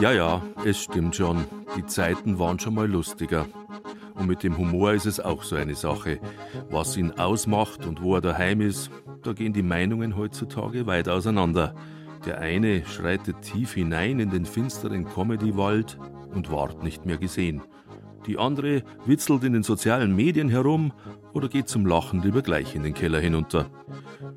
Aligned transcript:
Ja, 0.00 0.10
ja, 0.10 0.42
es 0.64 0.82
stimmt 0.82 1.14
schon. 1.14 1.44
Die 1.76 1.86
Zeiten 1.86 2.40
waren 2.40 2.58
schon 2.58 2.74
mal 2.74 2.90
lustiger. 2.90 3.46
Und 4.14 4.26
mit 4.26 4.42
dem 4.42 4.58
Humor 4.58 4.94
ist 4.94 5.06
es 5.06 5.20
auch 5.20 5.44
so 5.44 5.54
eine 5.54 5.76
Sache. 5.76 6.18
Was 6.70 6.96
ihn 6.96 7.12
ausmacht 7.12 7.86
und 7.86 8.02
wo 8.02 8.16
er 8.16 8.20
daheim 8.20 8.60
ist, 8.60 8.90
da 9.22 9.32
gehen 9.32 9.52
die 9.52 9.62
Meinungen 9.62 10.16
heutzutage 10.16 10.86
weit 10.86 11.08
auseinander. 11.08 11.76
Der 12.26 12.40
eine 12.40 12.84
schreitet 12.84 13.42
tief 13.42 13.74
hinein 13.74 14.18
in 14.18 14.30
den 14.30 14.44
finsteren 14.44 15.04
Comedy-Wald 15.04 15.98
und 16.34 16.50
ward 16.50 16.82
nicht 16.82 17.06
mehr 17.06 17.18
gesehen. 17.18 17.62
Die 18.26 18.38
andere 18.38 18.82
witzelt 19.04 19.42
in 19.44 19.52
den 19.52 19.62
sozialen 19.62 20.14
Medien 20.14 20.48
herum 20.48 20.92
oder 21.32 21.48
geht 21.48 21.68
zum 21.68 21.86
Lachen 21.86 22.22
lieber 22.22 22.42
gleich 22.42 22.74
in 22.74 22.82
den 22.82 22.94
Keller 22.94 23.18
hinunter. 23.18 23.66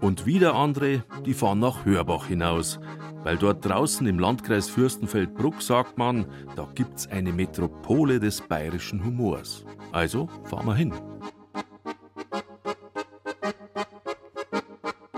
Und 0.01 0.25
wieder 0.25 0.55
andere, 0.55 1.04
die 1.25 1.33
fahren 1.33 1.59
nach 1.59 1.86
Hörbach 1.86 2.27
hinaus, 2.27 2.79
weil 3.24 3.37
dort 3.37 3.65
draußen 3.65 4.05
im 4.07 4.19
Landkreis 4.19 4.69
Fürstenfeldbruck 4.69 5.61
sagt 5.61 5.97
man, 5.97 6.25
da 6.55 6.68
gibt's 6.74 7.07
eine 7.07 7.32
Metropole 7.32 8.19
des 8.19 8.41
bayerischen 8.41 9.04
Humors. 9.04 9.65
Also 9.91 10.29
fahren 10.43 10.68
wir 10.68 10.75
hin. 10.75 10.93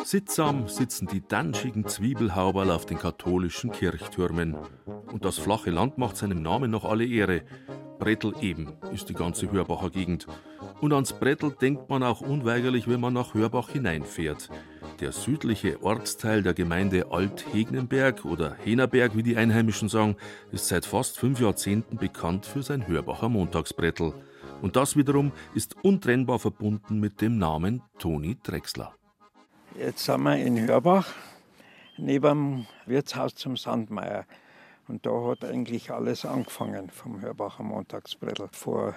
Sittsam 0.07 0.69
sitzen 0.69 1.05
die 1.07 1.19
danschigen 1.19 1.85
Zwiebelhauberl 1.85 2.71
auf 2.71 2.85
den 2.85 2.97
katholischen 2.97 3.73
Kirchtürmen. 3.73 4.55
Und 5.11 5.25
das 5.25 5.37
flache 5.37 5.69
Land 5.69 5.97
macht 5.97 6.15
seinem 6.15 6.41
Namen 6.41 6.71
noch 6.71 6.85
alle 6.85 7.05
Ehre. 7.05 7.41
Brettel 7.99 8.33
eben 8.41 8.73
ist 8.93 9.09
die 9.09 9.13
ganze 9.13 9.51
Hörbacher 9.51 9.89
Gegend. 9.89 10.27
Und 10.81 10.93
ans 10.93 11.13
Brettel 11.13 11.51
denkt 11.51 11.89
man 11.89 12.03
auch 12.03 12.21
unweigerlich, 12.21 12.87
wenn 12.87 12.99
man 12.99 13.13
nach 13.13 13.33
Hörbach 13.33 13.69
hineinfährt. 13.69 14.49
Der 14.99 15.11
südliche 15.11 15.81
Ortsteil 15.83 16.43
der 16.43 16.53
Gemeinde 16.53 17.11
Althegnenberg 17.11 18.25
oder 18.25 18.55
Henerberg, 18.63 19.15
wie 19.15 19.23
die 19.23 19.37
Einheimischen 19.37 19.89
sagen, 19.89 20.15
ist 20.51 20.67
seit 20.67 20.85
fast 20.85 21.17
fünf 21.19 21.39
Jahrzehnten 21.39 21.97
bekannt 21.97 22.45
für 22.45 22.63
sein 22.63 22.87
Hörbacher 22.87 23.29
Montagsbrettel. 23.29 24.13
Und 24.61 24.75
das 24.75 24.95
wiederum 24.95 25.31
ist 25.53 25.75
untrennbar 25.83 26.39
verbunden 26.39 26.99
mit 26.99 27.21
dem 27.21 27.37
Namen 27.37 27.81
Toni 27.99 28.37
Drechsler. 28.41 28.93
Jetzt 29.77 30.05
sind 30.05 30.23
wir 30.23 30.37
in 30.37 30.67
Hörbach, 30.67 31.13
neben 31.97 32.27
dem 32.27 32.65
Wirtshaus 32.87 33.35
zum 33.35 33.55
Sandmeier. 33.57 34.25
Und 34.87 35.05
da 35.05 35.11
hat 35.27 35.43
eigentlich 35.43 35.91
alles 35.91 36.25
angefangen 36.25 36.89
vom 36.89 37.21
Hörbacher 37.21 37.63
Montagsbrettel 37.63 38.47
vor 38.51 38.95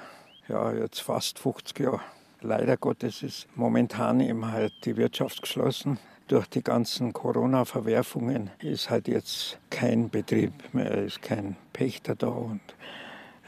ja, 0.48 0.72
jetzt 0.72 1.00
fast 1.00 1.38
50 1.38 1.80
Jahren. 1.80 2.00
Leider 2.40 2.76
Gottes 2.76 3.22
ist 3.22 3.46
momentan 3.54 4.20
eben 4.20 4.50
halt 4.50 4.72
die 4.84 4.96
Wirtschaft 4.96 5.42
geschlossen. 5.42 5.98
Durch 6.28 6.46
die 6.46 6.62
ganzen 6.62 7.12
Corona-Verwerfungen 7.12 8.50
ist 8.60 8.88
halt 8.88 9.08
jetzt 9.08 9.58
kein 9.68 10.10
Betrieb 10.10 10.52
mehr, 10.72 11.04
ist 11.04 11.22
kein 11.22 11.56
Pächter 11.72 12.14
da. 12.14 12.28
Und 12.28 12.60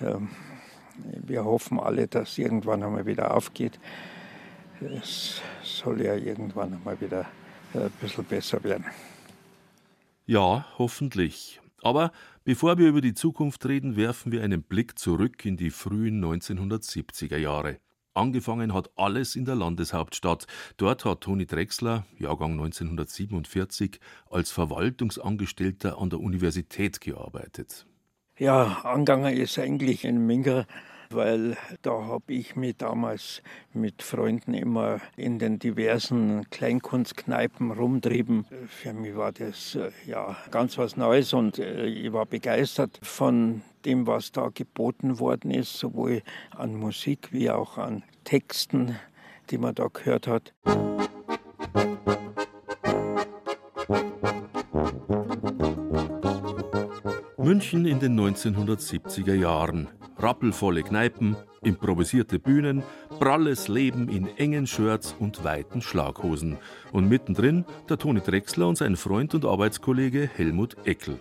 ähm, 0.00 0.30
wir 0.96 1.44
hoffen 1.44 1.78
alle, 1.78 2.08
dass 2.08 2.38
irgendwann 2.38 2.82
einmal 2.82 3.06
wieder 3.06 3.34
aufgeht. 3.34 3.78
Es 4.80 5.40
soll 5.62 6.02
ja 6.02 6.16
irgendwann 6.16 6.74
einmal 6.74 7.00
wieder 7.00 7.26
ein 7.72 7.90
bisschen 8.00 8.24
besser 8.24 8.62
werden. 8.64 8.84
Ja, 10.26 10.66
hoffentlich. 10.76 11.61
Aber 11.82 12.12
bevor 12.44 12.78
wir 12.78 12.88
über 12.88 13.00
die 13.00 13.14
Zukunft 13.14 13.66
reden, 13.66 13.96
werfen 13.96 14.32
wir 14.32 14.42
einen 14.42 14.62
Blick 14.62 14.98
zurück 14.98 15.44
in 15.44 15.56
die 15.56 15.70
frühen 15.70 16.24
1970er 16.24 17.36
Jahre. 17.36 17.78
Angefangen 18.14 18.74
hat 18.74 18.90
alles 18.96 19.36
in 19.36 19.46
der 19.46 19.54
Landeshauptstadt. 19.54 20.46
Dort 20.76 21.04
hat 21.04 21.22
Toni 21.22 21.46
Drechsler, 21.46 22.04
Jahrgang 22.18 22.52
1947, 22.52 23.98
als 24.30 24.50
Verwaltungsangestellter 24.50 25.98
an 25.98 26.10
der 26.10 26.20
Universität 26.20 27.00
gearbeitet. 27.00 27.86
Ja, 28.38 28.82
angegangen 28.82 29.34
ist 29.34 29.58
eigentlich 29.58 30.04
in 30.04 30.26
Minga 30.26 30.66
weil 31.14 31.56
da 31.82 32.04
habe 32.04 32.32
ich 32.32 32.56
mich 32.56 32.76
damals 32.76 33.42
mit 33.72 34.02
Freunden 34.02 34.54
immer 34.54 35.00
in 35.16 35.38
den 35.38 35.58
diversen 35.58 36.48
Kleinkunstkneipen 36.50 37.70
rumtrieben. 37.70 38.46
Für 38.68 38.92
mich 38.92 39.16
war 39.16 39.32
das 39.32 39.74
äh, 39.74 39.90
ja 40.06 40.36
ganz 40.50 40.78
was 40.78 40.96
Neues 40.96 41.32
und 41.32 41.58
äh, 41.58 41.86
ich 41.86 42.12
war 42.12 42.26
begeistert 42.26 42.98
von 43.02 43.62
dem, 43.84 44.06
was 44.06 44.32
da 44.32 44.50
geboten 44.52 45.18
worden 45.18 45.50
ist, 45.50 45.78
sowohl 45.78 46.22
an 46.50 46.74
Musik 46.74 47.28
wie 47.32 47.50
auch 47.50 47.78
an 47.78 48.02
Texten, 48.24 48.96
die 49.50 49.58
man 49.58 49.74
da 49.74 49.88
gehört 49.92 50.26
hat. 50.26 50.52
München 57.36 57.86
in 57.86 57.98
den 57.98 58.18
1970er 58.18 59.34
Jahren 59.34 59.88
rappelvolle 60.22 60.82
Kneipen, 60.82 61.36
improvisierte 61.62 62.38
Bühnen, 62.38 62.82
pralles 63.18 63.68
Leben 63.68 64.08
in 64.08 64.26
engen 64.36 64.66
Shirts 64.66 65.14
und 65.18 65.44
weiten 65.44 65.82
Schlaghosen. 65.82 66.58
Und 66.92 67.08
mittendrin 67.08 67.64
der 67.88 67.98
Toni 67.98 68.20
Drechsler 68.20 68.68
und 68.68 68.78
sein 68.78 68.96
Freund 68.96 69.34
und 69.34 69.44
Arbeitskollege 69.44 70.30
Helmut 70.32 70.76
Eckel. 70.84 71.20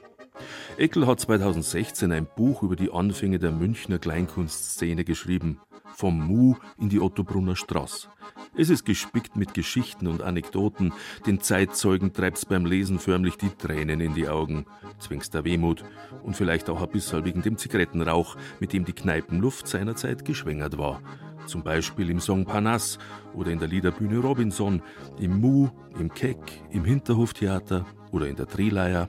Eckel 0.78 1.08
hat 1.08 1.20
2016 1.20 2.12
ein 2.12 2.28
Buch 2.36 2.64
über 2.64 2.76
die 2.76 2.92
Anfänge 2.92 3.40
der 3.40 3.52
Münchner 3.52 4.00
Kleinkunstszene 4.00 5.04
geschrieben. 5.04 5.60
Vom 5.94 6.26
Mu 6.26 6.56
in 6.80 6.90
die 6.90 7.00
Ottobrunner 7.00 7.56
Straße. 7.56 8.08
Es 8.54 8.70
ist 8.70 8.84
gespickt 8.84 9.38
mit 9.38 9.54
Geschichten 9.54 10.08
und 10.08 10.22
Anekdoten. 10.22 10.92
Den 11.26 11.40
Zeitzeugen 11.40 12.12
treibt's 12.12 12.46
beim 12.46 12.66
Lesen 12.66 13.00
förmlich 13.00 13.38
die 13.38 13.50
Tränen 13.50 14.02
in 14.02 14.14
die 14.14 14.28
Augen. 14.28 14.66
Zwingster 15.00 15.46
Wehmut 15.46 15.86
und 16.24 16.36
vielleicht 16.36 16.70
auch 16.70 16.82
ein 16.82 16.90
bisschen 16.90 17.24
wegen 17.24 17.42
dem 17.42 17.58
Zigarettenrauch, 17.58 18.36
mit 18.60 18.74
dem 18.74 18.84
die 18.84 18.92
Kneipenluft 18.92 19.70
seinerzeit 19.70 20.26
geschwängert 20.26 20.78
war. 20.78 21.02
Zum 21.46 21.64
Beispiel 21.64 22.10
im 22.10 22.20
Song 22.20 22.44
Panas 22.44 23.00
oder 23.34 23.52
in 23.52 23.60
der 23.60 23.70
Liederbühne 23.70 24.18
Robinson, 24.20 24.82
im 25.18 25.40
Mu, 25.40 25.70
im 25.98 26.14
Keck, 26.14 26.62
im 26.72 26.84
Hinterhoftheater 26.84 27.86
oder 28.12 28.28
in 28.28 28.36
der 28.36 28.48
Drehleier. 28.48 29.08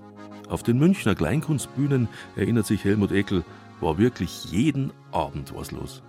Auf 0.49 0.63
den 0.63 0.79
Münchner 0.79 1.17
Kleinkunstbühnen, 1.17 2.09
erinnert 2.37 2.67
sich 2.67 2.85
Helmut 2.85 3.11
Eckel, 3.11 3.45
war 3.81 3.99
wirklich 3.99 4.45
jeden 4.53 4.93
Abend 5.11 5.53
was 5.57 5.73
los 5.73 6.05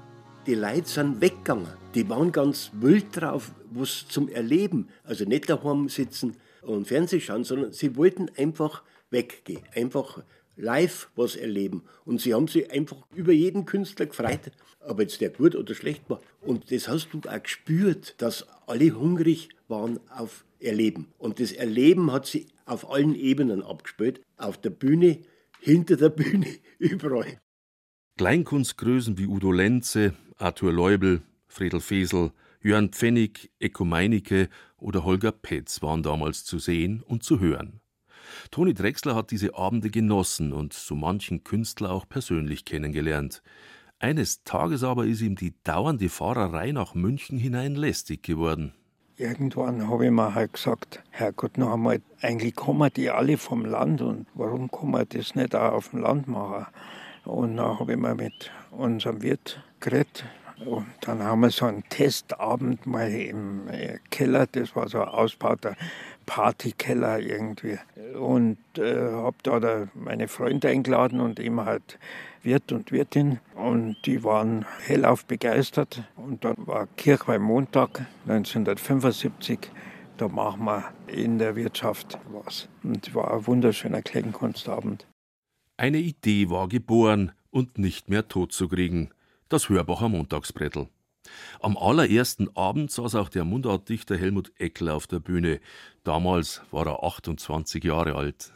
die 0.45 0.55
Leute 0.55 0.87
sind 0.87 1.21
weggegangen. 1.21 1.67
Die 1.95 2.07
waren 2.09 2.31
ganz 2.31 2.71
wild 2.73 3.05
drauf, 3.11 3.51
was 3.71 4.05
zum 4.07 4.27
Erleben. 4.27 4.89
Also 5.03 5.25
nicht 5.25 5.49
daheim 5.49 5.89
sitzen 5.89 6.35
und 6.61 6.87
Fernsehen 6.87 7.21
schauen, 7.21 7.43
sondern 7.43 7.71
sie 7.71 7.95
wollten 7.95 8.29
einfach 8.37 8.83
weggehen. 9.09 9.61
Einfach 9.73 10.23
live 10.55 11.09
was 11.15 11.35
erleben. 11.35 11.83
Und 12.05 12.21
sie 12.21 12.33
haben 12.33 12.47
sich 12.47 12.69
einfach 12.71 12.97
über 13.15 13.31
jeden 13.31 13.65
Künstler 13.65 14.05
gefreut, 14.05 14.51
ob 14.81 14.99
jetzt 14.99 15.21
der 15.21 15.29
gut 15.29 15.55
oder 15.55 15.73
schlecht 15.73 16.09
war. 16.09 16.21
Und 16.41 16.71
das 16.71 16.87
hast 16.87 17.09
du 17.11 17.19
auch 17.27 17.43
gespürt, 17.43 18.15
dass 18.17 18.45
alle 18.67 18.91
hungrig 18.91 19.49
waren 19.67 19.99
auf 20.09 20.45
Erleben. 20.59 21.07
Und 21.17 21.39
das 21.39 21.51
Erleben 21.51 22.11
hat 22.11 22.25
sie 22.25 22.47
auf 22.65 22.89
allen 22.89 23.15
Ebenen 23.15 23.63
abgespielt. 23.63 24.21
Auf 24.37 24.57
der 24.57 24.69
Bühne, 24.69 25.19
hinter 25.59 25.95
der 25.95 26.09
Bühne, 26.09 26.47
überall. 26.79 27.39
Kleinkunstgrößen 28.15 29.17
wie 29.17 29.25
Udo 29.25 29.51
Lenze, 29.51 30.13
Arthur 30.37 30.71
Leubel, 30.71 31.23
Friedel 31.47 31.81
Fesel, 31.81 32.31
Jörn 32.61 32.89
Pfennig, 32.89 33.49
Eko 33.59 33.85
Meinecke 33.85 34.49
oder 34.77 35.03
Holger 35.03 35.31
Petz 35.31 35.81
waren 35.81 36.03
damals 36.03 36.45
zu 36.45 36.59
sehen 36.59 37.01
und 37.01 37.23
zu 37.23 37.39
hören. 37.39 37.81
Toni 38.51 38.75
Drechsler 38.75 39.15
hat 39.15 39.31
diese 39.31 39.55
Abende 39.55 39.89
genossen 39.89 40.53
und 40.53 40.73
so 40.73 40.93
manchen 40.93 41.43
Künstler 41.43 41.89
auch 41.91 42.07
persönlich 42.07 42.65
kennengelernt. 42.65 43.41
Eines 43.97 44.43
Tages 44.43 44.83
aber 44.83 45.05
ist 45.05 45.21
ihm 45.21 45.35
die 45.35 45.55
dauernde 45.63 46.09
Fahrerei 46.09 46.71
nach 46.71 46.93
München 46.93 47.39
hinein 47.39 47.73
lästig 47.73 48.21
geworden. 48.21 48.73
Irgendwann 49.17 49.89
habe 49.89 50.05
ich 50.05 50.11
mir 50.11 50.35
halt 50.35 50.53
gesagt, 50.53 51.01
Herrgott, 51.09 51.57
noch 51.57 51.73
einmal, 51.73 51.99
eigentlich 52.21 52.53
kommen 52.55 52.91
die 52.95 53.09
alle 53.09 53.37
vom 53.37 53.65
Land 53.65 54.01
und 54.01 54.27
warum 54.35 54.69
kann 54.69 54.91
man 54.91 55.07
das 55.09 55.33
nicht 55.33 55.55
auch 55.55 55.73
auf 55.73 55.89
dem 55.89 56.01
Land 56.01 56.27
machen? 56.27 56.67
Und 57.25 57.57
dann 57.57 57.79
habe 57.79 57.93
ich 57.93 57.97
mal 57.97 58.15
mit 58.15 58.51
unserem 58.71 59.21
Wirt 59.21 59.61
geredet. 59.79 60.25
Und 60.65 60.85
dann 61.01 61.21
haben 61.23 61.41
wir 61.41 61.49
so 61.49 61.65
einen 61.65 61.83
Testabend 61.89 62.85
mal 62.85 63.11
im 63.11 63.67
äh, 63.67 63.97
Keller, 64.09 64.47
das 64.47 64.75
war 64.75 64.87
so 64.87 65.01
ein 65.01 65.09
ausbauter 65.09 65.75
Partykeller 66.25 67.19
irgendwie. 67.19 67.77
Und 68.17 68.57
äh, 68.77 69.11
habe 69.11 69.35
da, 69.43 69.87
meine 69.93 70.27
Freunde 70.27 70.69
eingeladen 70.69 71.19
und 71.19 71.39
immer 71.39 71.65
halt 71.65 71.97
Wirt 72.43 72.71
und 72.71 72.91
Wirtin. 72.91 73.39
Und 73.55 73.97
die 74.05 74.23
waren 74.23 74.65
hellauf 74.85 75.25
begeistert. 75.25 76.03
Und 76.15 76.45
dann 76.45 76.55
war 76.57 76.87
Kirchweih 76.95 77.39
Montag 77.39 78.05
1975 78.27 79.71
da 80.17 80.27
machen 80.27 80.65
wir 80.65 80.83
in 81.07 81.39
der 81.39 81.55
Wirtschaft 81.55 82.17
was. 82.31 82.69
Und 82.83 83.13
war 83.15 83.33
ein 83.33 83.47
wunderschöner 83.47 84.01
Kleinkunstabend. 84.01 85.05
Eine 85.83 85.97
Idee 85.97 86.49
war 86.49 86.69
geboren 86.69 87.33
und 87.51 87.77
nicht 87.77 88.07
mehr 88.07 88.29
totzukriegen. 88.29 89.13
Das 89.49 89.67
Hörbacher 89.67 90.07
Montagsbrettel. 90.07 90.87
Am 91.59 91.75
allerersten 91.75 92.47
Abend 92.55 92.89
saß 92.89 93.15
auch 93.15 93.27
der 93.27 93.43
Mundartdichter 93.43 94.15
Helmut 94.15 94.53
Eckel 94.59 94.87
auf 94.87 95.07
der 95.07 95.19
Bühne. 95.19 95.59
Damals 96.05 96.61
war 96.71 96.87
er 96.87 97.03
28 97.03 97.83
Jahre 97.83 98.15
alt. 98.15 98.53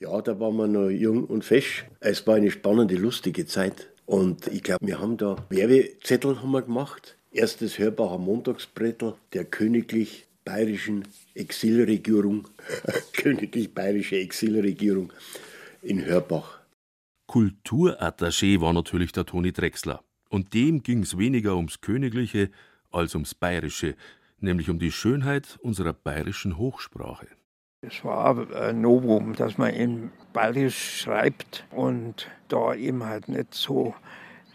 Ja, 0.00 0.22
da 0.22 0.40
waren 0.40 0.56
wir 0.56 0.66
noch 0.66 0.88
jung 0.88 1.24
und 1.24 1.44
fesch. 1.44 1.84
Es 2.00 2.26
war 2.26 2.36
eine 2.36 2.50
spannende, 2.50 2.94
lustige 2.94 3.44
Zeit. 3.44 3.90
Und 4.06 4.46
ich 4.46 4.62
glaube, 4.62 4.86
wir 4.86 4.98
haben 4.98 5.18
da 5.18 5.36
Werbezettel 5.50 6.40
haben 6.40 6.52
wir 6.52 6.62
gemacht. 6.62 7.18
Erstes 7.30 7.78
Hörbacher 7.78 8.16
Montagsbrettel 8.16 9.16
der 9.34 9.44
königlich 9.44 10.24
bayerischen 10.46 11.06
Exilregierung, 11.34 12.48
königlich 13.12 13.74
bayerische 13.74 14.16
Exilregierung 14.16 15.12
in 15.84 16.04
Hörbach. 16.04 16.60
Kulturattaché 17.28 18.60
war 18.60 18.72
natürlich 18.72 19.12
der 19.12 19.26
Toni 19.26 19.52
Drechsler. 19.52 20.02
Und 20.28 20.54
dem 20.54 20.82
ging 20.82 21.02
es 21.02 21.16
weniger 21.16 21.56
ums 21.56 21.80
Königliche 21.80 22.50
als 22.90 23.14
ums 23.14 23.34
Bayerische, 23.34 23.94
nämlich 24.38 24.70
um 24.70 24.78
die 24.78 24.92
Schönheit 24.92 25.58
unserer 25.62 25.92
bayerischen 25.92 26.58
Hochsprache. 26.58 27.28
Es 27.82 28.02
war 28.02 28.50
ein 28.52 28.80
Novum, 28.80 29.34
dass 29.34 29.58
man 29.58 29.74
in 29.74 30.10
Bayerisch 30.32 31.02
schreibt 31.02 31.64
und 31.70 32.28
da 32.48 32.74
eben 32.74 33.04
halt 33.04 33.28
nicht 33.28 33.52
so 33.54 33.94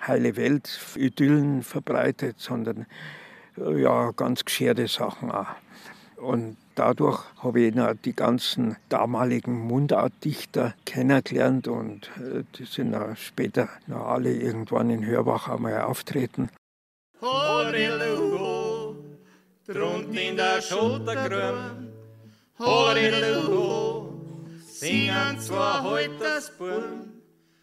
heile 0.06 0.36
Welt 0.36 0.80
Idyllen 0.96 1.62
verbreitet, 1.62 2.40
sondern 2.40 2.88
ja 3.56 4.12
ganz 4.12 4.46
gescherte 4.46 4.88
Sachen 4.88 5.32
auch. 5.32 5.48
Und 6.18 6.58
dadurch 6.80 7.26
habe 7.44 7.60
ich 7.60 7.76
die 8.06 8.16
ganzen 8.16 8.78
damaligen 8.88 9.68
Mundartdichter 9.68 10.74
kennengelernt 10.86 11.68
und 11.68 12.10
äh, 12.18 12.44
die 12.56 12.64
sind 12.64 12.96
auch 12.96 13.18
später 13.18 13.68
noch 13.88 14.08
alle 14.08 14.34
irgendwann 14.34 14.90
in 14.90 15.06
Hörbach 15.06 15.50
einmal 15.50 15.82
auftreten. 15.82 16.50
Horilugo, 17.22 18.96
drunten 19.68 20.14
in 20.18 20.38
der 20.38 20.62
Schottergrün, 20.62 21.92
Horilugo, 22.58 24.14
singen 24.66 25.38
zwar 25.40 25.84
heute 25.84 26.18
das 26.18 26.50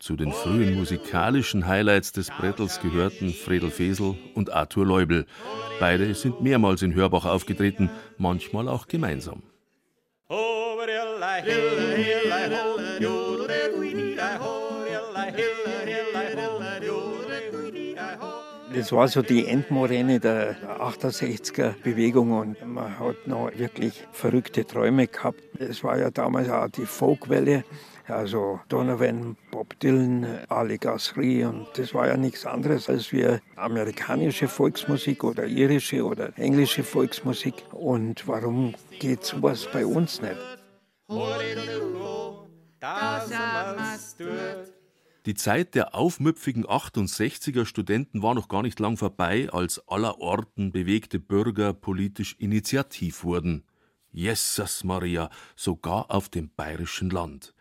Zu 0.06 0.14
den 0.14 0.30
frühen 0.30 0.76
musikalischen 0.76 1.66
Highlights 1.66 2.12
des 2.12 2.30
Brettels 2.30 2.80
gehörten 2.80 3.30
Fredel 3.30 3.72
Fesel 3.72 4.16
und 4.36 4.52
Arthur 4.52 4.86
Leubel. 4.86 5.26
Beide 5.80 6.14
sind 6.14 6.40
mehrmals 6.40 6.82
in 6.82 6.94
Hörbach 6.94 7.24
aufgetreten, 7.24 7.90
manchmal 8.16 8.68
auch 8.68 8.86
gemeinsam. 8.86 9.42
Das 18.72 18.92
war 18.92 19.08
so 19.08 19.22
die 19.22 19.46
Endmoräne 19.46 20.20
der 20.20 20.54
68er 20.78 21.74
Bewegung 21.82 22.30
und 22.30 22.64
man 22.64 22.96
hat 23.00 23.26
noch 23.26 23.50
wirklich 23.56 24.04
verrückte 24.12 24.64
Träume 24.64 25.08
gehabt. 25.08 25.42
Es 25.58 25.82
war 25.82 25.98
ja 25.98 26.12
damals 26.12 26.48
auch 26.48 26.68
die 26.68 26.86
Folkwelle 26.86 27.64
also 28.08 28.60
Donovan, 28.68 29.36
Bob 29.50 29.78
Dylan, 29.80 30.26
Ali 30.48 30.78
Gasri 30.78 31.44
und 31.44 31.66
das 31.74 31.92
war 31.94 32.06
ja 32.06 32.16
nichts 32.16 32.46
anderes 32.46 32.88
als 32.88 33.12
wir 33.12 33.40
amerikanische 33.56 34.48
Volksmusik 34.48 35.24
oder 35.24 35.46
irische 35.46 36.04
oder 36.04 36.36
englische 36.38 36.84
Volksmusik. 36.84 37.64
Und 37.72 38.26
warum 38.28 38.74
geht 38.98 39.24
sowas 39.24 39.68
bei 39.72 39.84
uns 39.84 40.20
nicht? 40.20 40.36
Die 45.26 45.34
Zeit 45.34 45.74
der 45.74 45.94
aufmüpfigen 45.94 46.64
68er 46.66 47.64
Studenten 47.64 48.22
war 48.22 48.34
noch 48.34 48.48
gar 48.48 48.62
nicht 48.62 48.78
lang 48.78 48.96
vorbei, 48.96 49.48
als 49.50 49.82
allerorten 49.88 50.70
bewegte 50.70 51.18
Bürger 51.18 51.74
politisch 51.74 52.36
initiativ 52.38 53.24
wurden. 53.24 53.64
Jesus 54.12 54.84
Maria, 54.84 55.28
sogar 55.56 56.10
auf 56.10 56.28
dem 56.28 56.50
bayerischen 56.54 57.10
Land 57.10 57.55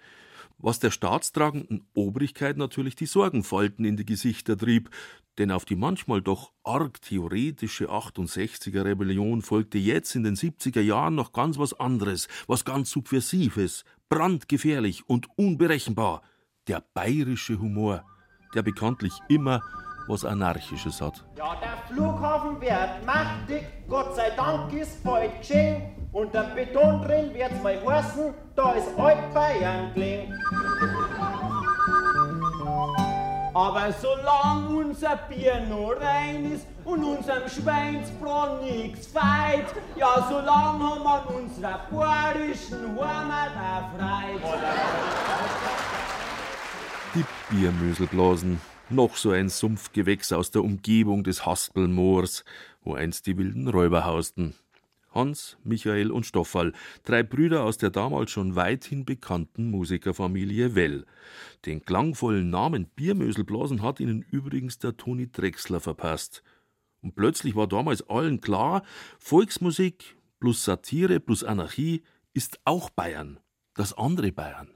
was 0.58 0.80
der 0.80 0.92
staatstragenden 0.92 1.88
Obrigkeit 1.94 2.58
natürlich 2.58 2.96
die 2.96 3.06
Sorgenfalten 3.06 3.86
in 3.86 3.98
die 3.98 4.06
Gesichter 4.06 4.58
trieb, 4.58 4.90
denn 5.38 5.52
auf 5.52 5.66
die 5.66 5.76
manchmal 5.76 6.22
doch 6.22 6.54
arg 6.64 7.02
theoretische 7.02 7.90
68er 7.90 8.86
Rebellion 8.86 9.42
folgte 9.42 9.78
jetzt 9.78 10.16
in 10.16 10.24
den 10.24 10.36
70er 10.36 10.82
Jahren 10.82 11.16
noch 11.16 11.34
ganz 11.34 11.58
was 11.58 11.74
anderes, 11.80 12.28
was 12.48 12.64
ganz 12.64 12.92
Subversives, 12.92 13.84
brandgefährlich 14.10 15.08
und 15.10 15.28
unberechenbar, 15.36 16.22
der 16.68 16.84
bayerische 16.94 17.60
Humor, 17.60 18.06
der 18.54 18.64
bekanntlich 18.64 19.14
immer 19.28 19.62
was 20.08 20.24
Anarchisches 20.24 21.02
hat. 21.02 21.26
Ja, 21.38 21.56
der 21.56 21.78
Flughafen 21.88 22.62
wird 22.62 23.06
mächtig, 23.06 23.68
Gott 23.88 24.16
sei 24.16 24.30
Dank 24.36 24.72
ist 24.74 25.04
bald 25.04 25.40
geschehen. 25.40 26.05
Und 26.16 26.34
der 26.34 26.44
Beton 26.56 27.02
drin 27.02 27.34
wird's 27.34 27.62
mal 27.62 27.78
heißen, 27.86 28.34
da 28.56 28.72
ist 28.72 28.88
alt 28.98 29.34
Bayern 29.34 29.92
klingt. 29.94 30.34
Aber 33.54 33.92
solange 33.92 34.78
unser 34.78 35.18
Bier 35.28 35.60
nur 35.68 36.00
rein 36.00 36.54
ist 36.54 36.68
und 36.86 37.04
unserem 37.04 37.50
Schweinsbraten 37.50 38.66
nichts 38.66 39.08
feit, 39.08 39.66
ja, 39.98 40.26
solange 40.30 40.84
haben 40.86 41.04
wir 41.04 41.36
unserer 41.36 41.82
bayerischen 41.92 42.98
Heimat 42.98 43.52
erfreut. 44.00 44.42
Die 47.14 47.26
Biermöselblasen, 47.50 48.62
noch 48.90 49.18
so 49.18 49.32
ein 49.32 49.50
Sumpfgewächs 49.50 50.32
aus 50.32 50.50
der 50.50 50.64
Umgebung 50.64 51.26
des 51.26 51.46
Haspelmoors, 51.46 52.46
wo 52.86 52.94
einst 52.94 53.28
die 53.28 53.38
wilden 53.38 53.68
Räuber 53.68 54.06
hausten. 54.06 54.56
Hans, 55.16 55.58
Michael 55.64 56.12
und 56.12 56.26
Stoffal, 56.26 56.74
drei 57.04 57.24
Brüder 57.24 57.64
aus 57.64 57.78
der 57.78 57.90
damals 57.90 58.30
schon 58.30 58.56
weithin 58.56 59.06
bekannten 59.06 59.72
Musikerfamilie 59.72 60.76
Well. 60.76 61.06
Den 61.66 61.84
klangvollen 61.84 62.50
Namen 62.50 62.86
Biermöselblasen 62.96 63.82
hat 63.82 64.00
ihnen 64.00 64.22
übrigens 64.22 64.78
der 64.78 64.98
Toni 64.98 65.32
Drechsler 65.32 65.80
verpasst. 65.80 66.44
Und 67.02 67.16
plötzlich 67.16 67.56
war 67.56 67.68
damals 67.68 68.08
allen 68.10 68.42
klar, 68.42 68.84
Volksmusik 69.20 70.18
plus 70.40 70.64
Satire 70.64 71.20
plus 71.20 71.44
Anarchie 71.44 72.04
ist 72.34 72.60
auch 72.66 72.90
Bayern, 72.90 73.40
das 73.74 73.94
andere 73.94 74.32
Bayern. 74.32 74.75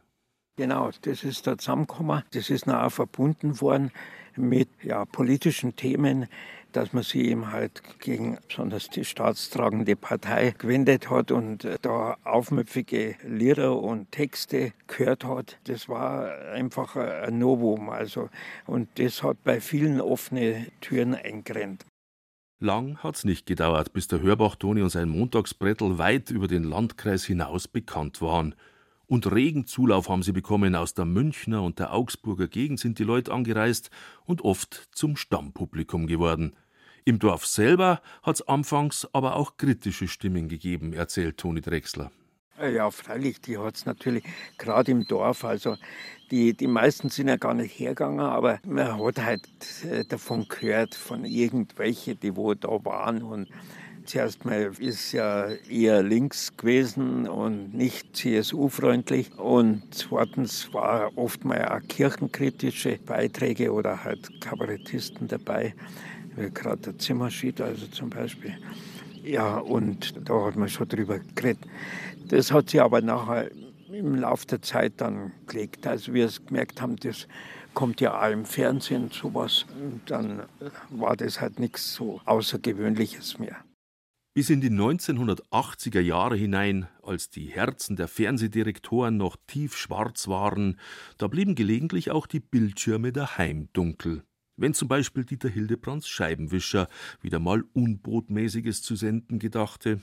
Genau, 0.60 0.92
das 1.04 1.24
ist 1.24 1.48
da 1.48 1.58
zusammengekommen. 1.58 2.22
Das 2.32 2.50
ist 2.50 2.68
noch 2.68 2.84
auch 2.84 2.90
verbunden 2.90 3.62
worden 3.62 3.92
mit 4.36 4.68
ja, 4.84 5.06
politischen 5.06 5.78
Themen, 5.78 6.28
dass 6.74 6.92
man 6.92 7.04
sich 7.04 7.30
eben 7.30 7.54
halt 7.54 7.82
gegen 8.00 8.38
besonders 8.46 8.90
die 8.90 9.06
staatstragende 9.06 9.96
Partei 9.96 10.54
gewendet 10.58 11.10
hat 11.10 11.32
und 11.32 11.66
da 11.82 12.18
aufmüpfige 12.26 13.16
Lieder 13.26 13.82
und 13.82 14.12
Texte 14.12 14.74
gehört 14.88 15.24
hat. 15.24 15.58
Das 15.64 15.88
war 15.88 16.30
einfach 16.52 16.98
ein 16.98 17.40
Novum. 17.40 17.90
Also, 17.90 18.28
und 18.68 18.90
das 18.96 19.24
hat 19.24 19.42
bei 19.46 19.62
vielen 19.62 20.02
offene 20.02 20.68
Türen 20.82 21.16
eingerennt. 21.16 21.86
Lang 22.60 22.98
hat's 23.02 23.24
nicht 23.24 23.46
gedauert, 23.46 23.94
bis 23.94 24.10
der 24.10 24.20
Hörbach-Toni 24.20 24.82
und 24.82 24.90
sein 24.90 25.08
Montagsbrettel 25.08 25.98
weit 25.98 26.32
über 26.32 26.50
den 26.50 26.66
Landkreis 26.66 27.24
hinaus 27.24 27.70
bekannt 27.70 28.22
waren. 28.22 28.56
Und 29.10 29.32
regen 29.32 29.66
Zulauf 29.66 30.08
haben 30.08 30.22
sie 30.22 30.34
bekommen. 30.34 30.76
Aus 30.76 30.94
der 30.94 31.06
Münchner 31.06 31.64
und 31.64 31.80
der 31.80 31.94
Augsburger 31.96 32.48
Gegend 32.48 32.80
sind 32.80 33.00
die 33.00 33.04
Leute 33.04 33.34
angereist 33.34 33.90
und 34.26 34.44
oft 34.44 34.88
zum 34.92 35.16
Stammpublikum 35.18 36.06
geworden. 36.06 36.56
Im 37.06 37.18
Dorf 37.18 37.48
selber 37.48 38.02
hat 38.22 38.36
es 38.36 38.48
anfangs 38.48 39.08
aber 39.12 39.36
auch 39.36 39.58
kritische 39.58 40.08
Stimmen 40.08 40.48
gegeben, 40.48 40.94
erzählt 40.94 41.38
Toni 41.38 41.60
Drechsler. 41.60 42.12
Ja, 42.62 42.92
freilich, 42.92 43.42
die 43.42 43.58
hat 43.58 43.78
es 43.78 43.88
natürlich 43.88 44.24
gerade 44.60 44.92
im 44.92 45.08
Dorf. 45.08 45.44
Also 45.44 45.78
die, 46.30 46.54
die 46.54 46.68
meisten 46.68 47.10
sind 47.10 47.30
ja 47.30 47.38
gar 47.38 47.56
nicht 47.56 47.80
hergegangen, 47.80 48.20
aber 48.20 48.60
man 48.64 49.04
hat 49.04 49.18
halt 49.18 49.50
äh, 49.90 50.06
davon 50.06 50.48
gehört, 50.48 50.94
von 50.94 51.26
irgendwelchen, 51.26 52.20
die 52.20 52.36
wo 52.36 52.54
da 52.54 52.68
waren 52.86 53.24
und 53.24 53.48
Zuerst 54.10 54.44
mal 54.44 54.72
ist 54.80 55.12
ja 55.12 55.50
eher 55.70 56.02
links 56.02 56.58
gewesen 56.58 57.28
und 57.28 57.76
nicht 57.76 58.18
CSU-freundlich. 58.18 59.38
Und 59.38 59.84
zweitens 59.92 60.74
war 60.74 61.16
oft 61.16 61.46
mal 61.46 61.64
auch 61.68 61.88
kirchenkritische 61.88 62.98
Beiträge 63.06 63.72
oder 63.72 64.04
halt 64.04 64.42
Kabarettisten 64.42 65.28
dabei, 65.28 65.76
wie 66.36 66.50
gerade 66.50 66.82
der 66.82 66.98
Zimmerschied, 66.98 67.62
also 67.62 67.86
zum 67.86 68.10
Beispiel. 68.10 68.58
Ja, 69.24 69.60
und 69.60 70.16
da 70.28 70.48
hat 70.48 70.56
man 70.56 70.70
schon 70.70 70.88
drüber 70.88 71.20
geredet. 71.36 71.68
Das 72.30 72.52
hat 72.52 72.72
sich 72.72 72.82
aber 72.82 73.02
nachher 73.02 73.52
im 73.92 74.16
Laufe 74.16 74.48
der 74.48 74.64
Zeit 74.64 74.94
dann 74.98 75.34
gelegt. 75.46 75.86
Also 75.86 76.16
wir 76.16 76.28
gemerkt 76.48 76.82
haben, 76.82 76.96
das 76.96 77.28
kommt 77.76 78.02
ja 78.02 78.20
auch 78.20 78.32
im 78.32 78.46
Fernsehen 78.46 79.12
sowas. 79.12 79.68
Und 79.80 80.02
dann 80.08 80.48
war 80.90 81.16
das 81.16 81.40
halt 81.40 81.60
nichts 81.60 81.94
so 81.94 82.20
Außergewöhnliches 82.26 83.38
mehr. 83.38 83.58
Bis 84.36 84.50
in 84.52 84.62
die 84.62 84.70
1980er 84.70 86.00
Jahre 86.00 86.36
hinein, 86.36 86.88
als 87.02 87.30
die 87.30 87.48
Herzen 87.48 87.96
der 87.96 88.08
Fernsehdirektoren 88.08 89.18
noch 89.18 89.38
tief 89.48 89.76
schwarz 89.76 90.28
waren, 90.28 90.80
da 91.18 91.28
blieben 91.28 91.56
gelegentlich 91.56 92.12
auch 92.12 92.28
die 92.28 92.40
Bildschirme 92.40 93.12
daheim 93.12 93.70
dunkel. 93.74 94.24
Wenn 94.56 94.74
zum 94.74 94.88
Beispiel 94.88 95.26
Dieter 95.26 95.50
Hildebrands 95.50 96.08
Scheibenwischer 96.08 96.88
wieder 97.22 97.40
mal 97.40 97.64
Unbotmäßiges 97.74 98.84
zu 98.84 98.96
senden 98.96 99.40
gedachte. 99.40 100.00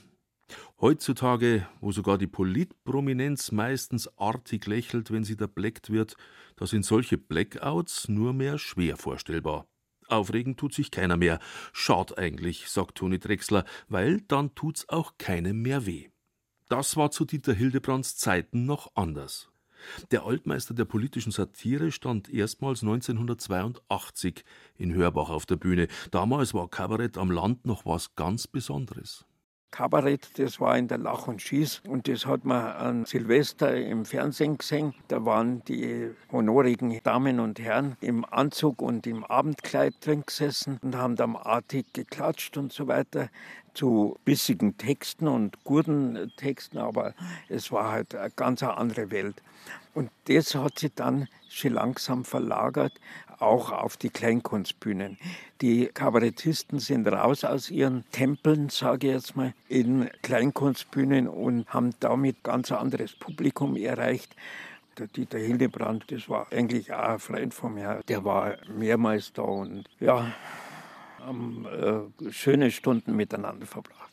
Heutzutage, 0.80 1.66
wo 1.80 1.92
sogar 1.92 2.18
die 2.18 2.26
Politprominenz 2.26 3.52
meistens 3.52 4.08
artig 4.18 4.66
lächelt, 4.66 5.10
wenn 5.10 5.24
sie 5.24 5.36
da 5.36 5.46
bleckt 5.46 5.90
wird, 5.90 6.16
da 6.56 6.66
sind 6.66 6.84
solche 6.84 7.16
Blackouts 7.16 8.08
nur 8.08 8.32
mehr 8.32 8.58
schwer 8.58 8.96
vorstellbar. 8.96 9.68
Aufregen 10.08 10.56
tut 10.56 10.74
sich 10.74 10.90
keiner 10.90 11.16
mehr. 11.16 11.38
Schad 11.72 12.18
eigentlich, 12.18 12.68
sagt 12.68 12.96
Toni 12.96 13.18
Drechsler, 13.18 13.64
weil 13.88 14.20
dann 14.22 14.54
tut's 14.54 14.88
auch 14.88 15.14
keinem 15.18 15.62
mehr 15.62 15.86
weh. 15.86 16.08
Das 16.68 16.96
war 16.96 17.10
zu 17.10 17.24
Dieter 17.24 17.54
Hildebrands 17.54 18.16
Zeiten 18.16 18.64
noch 18.64 18.90
anders. 18.96 19.48
Der 20.10 20.24
Altmeister 20.24 20.74
der 20.74 20.84
politischen 20.84 21.30
Satire 21.30 21.92
stand 21.92 22.28
erstmals 22.28 22.82
1982 22.82 24.44
in 24.76 24.92
Hörbach 24.94 25.30
auf 25.30 25.46
der 25.46 25.56
Bühne. 25.56 25.86
Damals 26.10 26.54
war 26.54 26.68
Kabarett 26.68 27.18
am 27.18 27.30
Land 27.30 27.66
noch 27.66 27.86
was 27.86 28.14
ganz 28.16 28.46
Besonderes. 28.46 29.26
Kabarett, 29.76 30.38
das 30.38 30.58
war 30.58 30.78
in 30.78 30.88
der 30.88 30.96
Lach 30.96 31.26
und 31.26 31.42
Schieß 31.42 31.82
und 31.86 32.08
das 32.08 32.24
hat 32.24 32.46
man 32.46 32.64
an 32.64 33.04
Silvester 33.04 33.76
im 33.76 34.06
Fernsehen 34.06 34.56
gesehen. 34.56 34.94
Da 35.08 35.26
waren 35.26 35.62
die 35.66 36.12
honorigen 36.32 36.98
Damen 37.02 37.40
und 37.40 37.60
Herren 37.60 37.98
im 38.00 38.24
Anzug 38.24 38.80
und 38.80 39.06
im 39.06 39.22
Abendkleid 39.22 39.94
drin 40.00 40.22
gesessen 40.24 40.80
und 40.80 40.96
haben 40.96 41.14
dann 41.16 41.36
artig 41.36 41.92
geklatscht 41.92 42.56
und 42.56 42.72
so 42.72 42.88
weiter 42.88 43.28
zu 43.74 44.16
bissigen 44.24 44.78
Texten 44.78 45.28
und 45.28 45.62
guten 45.62 46.32
Texten, 46.38 46.78
aber 46.78 47.12
es 47.50 47.70
war 47.70 47.90
halt 47.92 48.14
eine 48.14 48.30
ganz 48.30 48.62
andere 48.62 49.10
Welt. 49.10 49.42
Und 49.92 50.10
das 50.24 50.54
hat 50.54 50.78
sich 50.78 50.92
dann 50.94 51.28
schon 51.50 51.74
langsam 51.74 52.24
verlagert, 52.24 52.92
auch 53.38 53.72
auf 53.72 53.96
die 53.96 54.10
Kleinkunstbühnen. 54.10 55.18
Die 55.60 55.86
Kabarettisten 55.86 56.78
sind 56.78 57.06
raus 57.08 57.44
aus 57.44 57.70
ihren 57.70 58.04
Tempeln, 58.10 58.68
sage 58.68 59.08
ich 59.08 59.12
jetzt 59.14 59.36
mal, 59.36 59.54
in 59.68 60.10
Kleinkunstbühnen 60.22 61.28
und 61.28 61.66
haben 61.68 61.90
damit 62.00 62.42
ganz 62.42 62.72
anderes 62.72 63.14
Publikum 63.14 63.76
erreicht. 63.76 64.34
Der 64.98 65.08
Dieter 65.08 65.38
Hildebrand, 65.38 66.10
das 66.10 66.28
war 66.28 66.50
eigentlich 66.50 66.92
auch 66.92 67.10
ein 67.10 67.18
Freund 67.18 67.54
von 67.54 67.74
mir. 67.74 68.00
Der 68.08 68.24
war 68.24 68.56
mehrmals 68.74 69.32
da 69.32 69.42
und 69.42 69.84
ja, 70.00 70.32
haben 71.20 71.66
äh, 71.66 72.32
schöne 72.32 72.70
Stunden 72.70 73.14
miteinander 73.14 73.66
verbracht. 73.66 74.05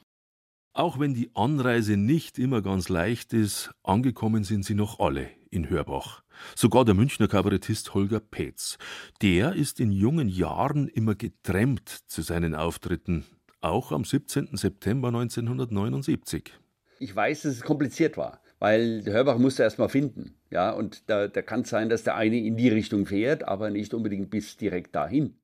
Auch 0.76 1.00
wenn 1.00 1.14
die 1.14 1.30
Anreise 1.36 1.98
nicht 1.98 2.40
immer 2.40 2.64
ganz 2.64 2.90
leicht 2.90 3.32
ist, 3.32 3.70
angekommen 3.84 4.44
sind 4.44 4.66
sie 4.66 4.74
noch 4.74 5.00
alle 5.00 5.30
in 5.52 5.70
Hörbach. 5.70 6.24
Sogar 6.56 6.84
der 6.84 6.96
Münchner 6.96 7.28
Kabarettist 7.28 7.94
Holger 7.94 8.20
Petz. 8.20 8.80
Der 9.22 9.54
ist 9.54 9.80
in 9.80 9.92
jungen 9.92 10.28
Jahren 10.28 10.88
immer 10.88 11.14
getrennt 11.14 11.90
zu 12.08 12.24
seinen 12.24 12.56
Auftritten, 12.56 13.24
auch 13.62 13.92
am 13.92 14.04
17. 14.04 14.58
September 14.58 15.10
1979. 15.10 16.54
Ich 16.98 17.16
weiß, 17.16 17.44
dass 17.44 17.54
es 17.54 17.62
kompliziert 17.62 18.18
war, 18.18 18.42
weil 18.58 19.04
Hörbach 19.06 19.38
musste 19.38 19.62
erst 19.62 19.78
mal 19.78 19.90
finden. 19.90 20.34
Ja, 20.50 20.72
und 20.72 21.08
da, 21.08 21.28
da 21.28 21.44
kann 21.44 21.62
es 21.62 21.70
sein, 21.70 21.90
dass 21.90 22.04
der 22.04 22.16
eine 22.16 22.40
in 22.40 22.58
die 22.58 22.70
Richtung 22.70 23.06
fährt, 23.06 23.48
aber 23.48 23.70
nicht 23.70 23.94
unbedingt 23.94 24.32
bis 24.32 24.58
direkt 24.58 24.96
dahin. 24.96 25.36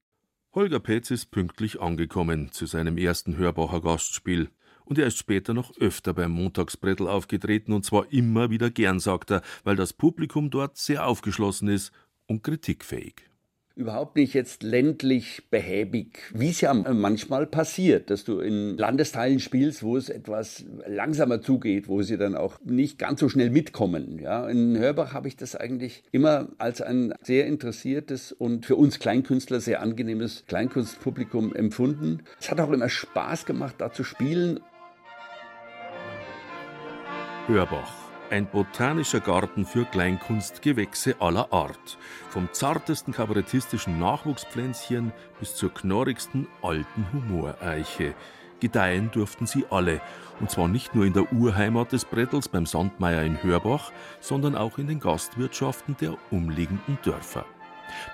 Holger 0.56 0.80
Petz 0.80 1.12
ist 1.12 1.30
pünktlich 1.30 1.80
angekommen 1.80 2.52
zu 2.52 2.66
seinem 2.66 2.98
ersten 2.98 3.38
Hörbacher 3.38 3.82
Gastspiel. 3.82 4.50
Und 4.90 4.98
er 4.98 5.06
ist 5.06 5.20
später 5.20 5.54
noch 5.54 5.78
öfter 5.78 6.16
beim 6.16 6.32
Montagsbrettel 6.32 7.08
aufgetreten 7.08 7.74
und 7.74 7.86
zwar 7.86 8.12
immer 8.12 8.50
wieder 8.50 8.72
gern, 8.72 9.00
sagt 9.00 9.30
er, 9.30 9.44
weil 9.64 9.76
das 9.76 9.94
Publikum 9.94 10.50
dort 10.50 10.78
sehr 10.78 11.06
aufgeschlossen 11.06 11.68
ist 11.68 11.92
und 12.26 12.44
kritikfähig 12.44 13.30
überhaupt 13.80 14.18
nicht 14.18 14.34
jetzt 14.34 14.62
ländlich 14.62 15.44
behäbig, 15.50 16.20
wie 16.34 16.50
es 16.50 16.60
ja 16.60 16.74
manchmal 16.74 17.48
passiert, 17.48 18.10
dass 18.10 18.26
du 18.26 18.42
in 18.42 18.78
Landesteilen 18.78 19.40
spielst, 19.40 19.84
wo 19.84 19.96
es 19.96 20.10
etwas 20.10 20.66
langsamer 20.86 21.42
zugeht, 21.42 21.88
wo 21.88 22.02
sie 22.02 22.18
dann 22.18 22.36
auch 22.36 22.60
nicht 22.62 23.00
ganz 23.00 23.22
so 23.22 23.30
schnell 23.30 23.50
mitkommen. 23.50 24.20
Ja, 24.20 24.50
in 24.50 24.78
Hörbach 24.78 25.14
habe 25.14 25.30
ich 25.30 25.38
das 25.38 25.56
eigentlich 25.56 26.04
immer 26.12 26.50
als 26.58 26.82
ein 26.82 27.14
sehr 27.24 27.48
interessiertes 27.48 28.34
und 28.34 28.66
für 28.66 28.76
uns 28.76 29.00
Kleinkünstler 29.00 29.62
sehr 29.62 29.82
angenehmes 29.82 30.44
Kleinkunstpublikum 30.48 31.56
empfunden. 31.56 32.24
Es 32.38 32.52
hat 32.52 32.60
auch 32.60 32.72
immer 32.72 32.90
Spaß 32.90 33.46
gemacht, 33.46 33.76
da 33.78 33.94
zu 33.94 34.04
spielen. 34.04 34.60
Hörbach 37.50 37.92
ein 38.30 38.46
botanischer 38.46 39.22
Garten 39.22 39.66
für 39.66 39.84
Kleinkunstgewächse 39.86 41.16
aller 41.20 41.52
Art. 41.52 41.98
Vom 42.30 42.48
zartesten 42.52 43.12
kabarettistischen 43.12 43.98
Nachwuchspflänzchen 43.98 45.12
bis 45.40 45.56
zur 45.56 45.74
knorrigsten 45.74 46.48
alten 46.62 47.08
Humoreiche. 47.12 48.14
Gedeihen 48.60 49.10
durften 49.10 49.48
sie 49.48 49.66
alle. 49.72 50.00
Und 50.40 50.52
zwar 50.52 50.68
nicht 50.68 50.94
nur 50.94 51.06
in 51.06 51.14
der 51.14 51.34
Urheimat 51.34 51.92
des 51.92 52.06
Brettels 52.06 52.50
beim 52.50 52.68
Sandmeier 52.68 53.24
in 53.24 53.42
Hörbach, 53.42 53.92
sondern 54.20 54.56
auch 54.56 54.78
in 54.78 54.86
den 54.86 55.00
Gastwirtschaften 55.00 55.98
der 56.00 56.18
umliegenden 56.30 57.00
Dörfer. 57.04 57.46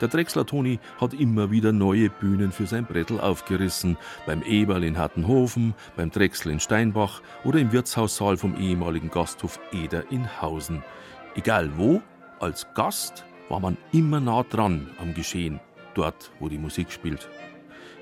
Der 0.02 0.08
Drechsler 0.08 0.46
Toni 0.46 0.80
hat 1.00 1.14
immer 1.14 1.52
wieder 1.52 1.72
neue 1.72 2.10
Bühnen 2.10 2.52
für 2.52 2.68
sein 2.68 2.86
Brettel 2.86 3.20
aufgerissen. 3.20 3.98
Beim 4.26 4.44
Eberl 4.44 4.84
in 4.84 4.98
Hattenhofen, 4.98 5.74
beim 5.96 6.12
Drechsel 6.12 6.52
in 6.52 6.60
Steinbach 6.60 7.22
oder 7.44 7.60
im 7.60 7.72
Wirtshaussaal 7.72 8.38
vom 8.38 8.56
ehemaligen 8.58 9.10
Gasthof 9.10 9.60
Eder 9.72 10.12
in 10.12 10.42
Hausen. 10.42 10.84
Egal 11.36 11.72
wo, 11.78 12.02
als 12.40 12.68
Gast 12.74 13.26
war 13.50 13.60
man 13.60 13.78
immer 13.92 14.20
nah 14.20 14.44
dran 14.44 14.90
am 15.00 15.14
Geschehen, 15.14 15.60
dort, 15.94 16.32
wo 16.40 16.50
die 16.50 16.58
Musik 16.58 16.92
spielt. 16.92 17.30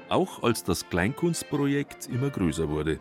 Auch 0.09 0.43
als 0.43 0.63
das 0.63 0.89
Kleinkunstprojekt 0.89 2.07
immer 2.07 2.29
größer 2.29 2.69
wurde. 2.69 2.99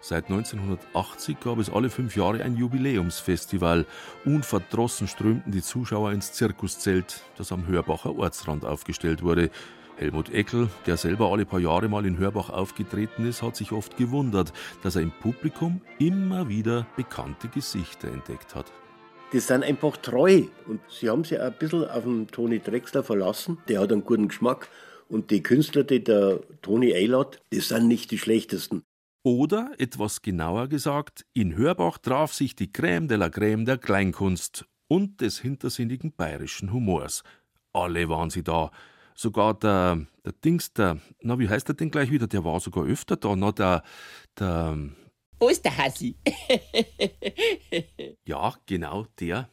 Seit 0.00 0.26
1980 0.26 1.40
gab 1.40 1.58
es 1.58 1.70
alle 1.70 1.90
fünf 1.90 2.16
Jahre 2.16 2.42
ein 2.42 2.56
Jubiläumsfestival. 2.56 3.84
Unverdrossen 4.24 5.08
strömten 5.08 5.50
die 5.50 5.62
Zuschauer 5.62 6.12
ins 6.12 6.32
Zirkuszelt, 6.32 7.22
das 7.36 7.50
am 7.50 7.66
Hörbacher 7.66 8.16
Ortsrand 8.16 8.64
aufgestellt 8.64 9.22
wurde. 9.22 9.50
Helmut 9.96 10.30
Eckel, 10.30 10.68
der 10.86 10.96
selber 10.96 11.32
alle 11.32 11.44
paar 11.44 11.58
Jahre 11.58 11.88
mal 11.88 12.06
in 12.06 12.18
Hörbach 12.18 12.50
aufgetreten 12.50 13.26
ist, 13.26 13.42
hat 13.42 13.56
sich 13.56 13.72
oft 13.72 13.96
gewundert, 13.96 14.52
dass 14.84 14.94
er 14.94 15.02
im 15.02 15.10
Publikum 15.10 15.80
immer 15.98 16.48
wieder 16.48 16.86
bekannte 16.96 17.48
Gesichter 17.48 18.06
entdeckt 18.06 18.54
hat. 18.54 18.66
Die 19.32 19.40
sind 19.40 19.64
einfach 19.64 19.96
treu 19.96 20.44
und 20.66 20.80
sie 20.88 21.10
haben 21.10 21.24
sich 21.24 21.40
ein 21.40 21.52
bisschen 21.58 21.84
auf 21.88 22.04
den 22.04 22.28
Toni 22.28 22.60
Drexler 22.60 23.02
verlassen. 23.02 23.58
Der 23.68 23.80
hat 23.80 23.92
einen 23.92 24.04
guten 24.04 24.28
Geschmack 24.28 24.68
und 25.08 25.30
die 25.32 25.42
Künstler, 25.42 25.82
die 25.82 26.02
der 26.02 26.40
Toni 26.62 26.94
einlädt, 26.94 27.42
die 27.52 27.60
sind 27.60 27.88
nicht 27.88 28.10
die 28.12 28.18
schlechtesten. 28.18 28.84
Oder, 29.28 29.74
etwas 29.76 30.22
genauer 30.22 30.68
gesagt, 30.68 31.26
in 31.34 31.54
Hörbach 31.54 31.98
traf 31.98 32.32
sich 32.32 32.56
die 32.56 32.68
Crème 32.68 33.08
de 33.08 33.18
la 33.18 33.26
Crème 33.26 33.66
der 33.66 33.76
Kleinkunst 33.76 34.64
und 34.88 35.20
des 35.20 35.38
hintersinnigen 35.38 36.14
bayerischen 36.16 36.72
Humors. 36.72 37.24
Alle 37.74 38.08
waren 38.08 38.30
sie 38.30 38.42
da. 38.42 38.70
Sogar 39.14 39.52
der, 39.52 40.06
der 40.24 40.32
Dings, 40.32 40.72
der, 40.72 40.96
na, 41.20 41.38
wie 41.38 41.46
heißt 41.46 41.68
der 41.68 41.74
denn 41.74 41.90
gleich 41.90 42.10
wieder? 42.10 42.26
Der 42.26 42.42
war 42.42 42.58
sogar 42.58 42.86
öfter 42.86 43.16
da, 43.18 43.36
na, 43.36 43.52
der, 43.52 43.82
der. 44.38 44.78
Osterhassi. 45.40 46.16
ja, 48.24 48.54
genau, 48.64 49.08
der. 49.20 49.50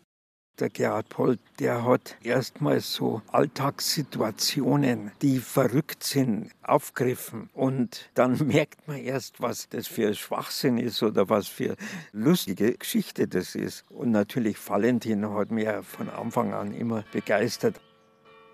Der 0.59 0.69
Gerhard 0.69 1.09
Poll, 1.09 1.37
der 1.59 1.83
hat 1.83 2.15
erstmals 2.23 2.93
so 2.93 3.21
Alltagssituationen, 3.27 5.11
die 5.21 5.39
verrückt 5.39 6.03
sind, 6.03 6.49
aufgriffen. 6.63 7.49
Und 7.53 8.09
dann 8.13 8.37
merkt 8.47 8.87
man 8.87 8.97
erst, 8.97 9.41
was 9.41 9.67
das 9.67 9.87
für 9.87 10.13
Schwachsinn 10.13 10.77
ist 10.77 11.03
oder 11.03 11.27
was 11.27 11.47
für 11.47 11.75
lustige 12.13 12.73
Geschichte 12.73 13.27
das 13.27 13.55
ist. 13.55 13.83
Und 13.89 14.11
natürlich 14.11 14.57
Valentin 14.65 15.29
hat 15.29 15.51
mich 15.51 15.67
von 15.83 16.09
Anfang 16.09 16.53
an 16.53 16.73
immer 16.73 17.03
begeistert. 17.11 17.81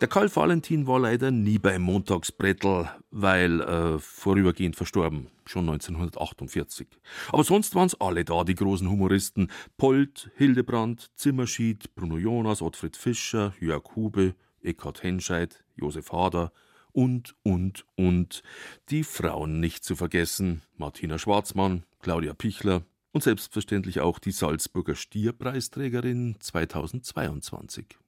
Der 0.01 0.07
Karl 0.07 0.35
Valentin 0.35 0.87
war 0.87 0.99
leider 0.99 1.29
nie 1.29 1.59
beim 1.59 1.83
Montagsbrettel, 1.83 2.89
weil 3.11 3.61
äh, 3.61 3.99
vorübergehend 3.99 4.75
verstorben, 4.75 5.27
schon 5.45 5.69
1948. 5.69 6.87
Aber 7.31 7.43
sonst 7.43 7.75
waren's 7.75 7.93
alle 8.01 8.25
da, 8.25 8.43
die 8.43 8.55
großen 8.55 8.89
Humoristen. 8.89 9.51
Polt, 9.77 10.31
Hildebrand, 10.37 11.11
Zimmerschied, 11.13 11.93
Bruno 11.93 12.17
Jonas, 12.17 12.63
Ottfried 12.63 12.97
Fischer, 12.97 13.53
Jörg 13.59 13.95
Hube, 13.95 14.33
Eckhard 14.63 15.03
Henscheid, 15.03 15.63
Josef 15.75 16.11
Hader 16.11 16.51
und, 16.93 17.35
und, 17.43 17.85
und. 17.95 18.41
Die 18.89 19.03
Frauen 19.03 19.59
nicht 19.59 19.83
zu 19.83 19.95
vergessen. 19.95 20.63
Martina 20.77 21.19
Schwarzmann, 21.19 21.83
Claudia 21.99 22.33
Pichler 22.33 22.81
und 23.11 23.21
selbstverständlich 23.21 23.99
auch 23.99 24.17
die 24.17 24.31
Salzburger 24.31 24.95
Stierpreisträgerin 24.95 26.37
2022. 26.39 28.00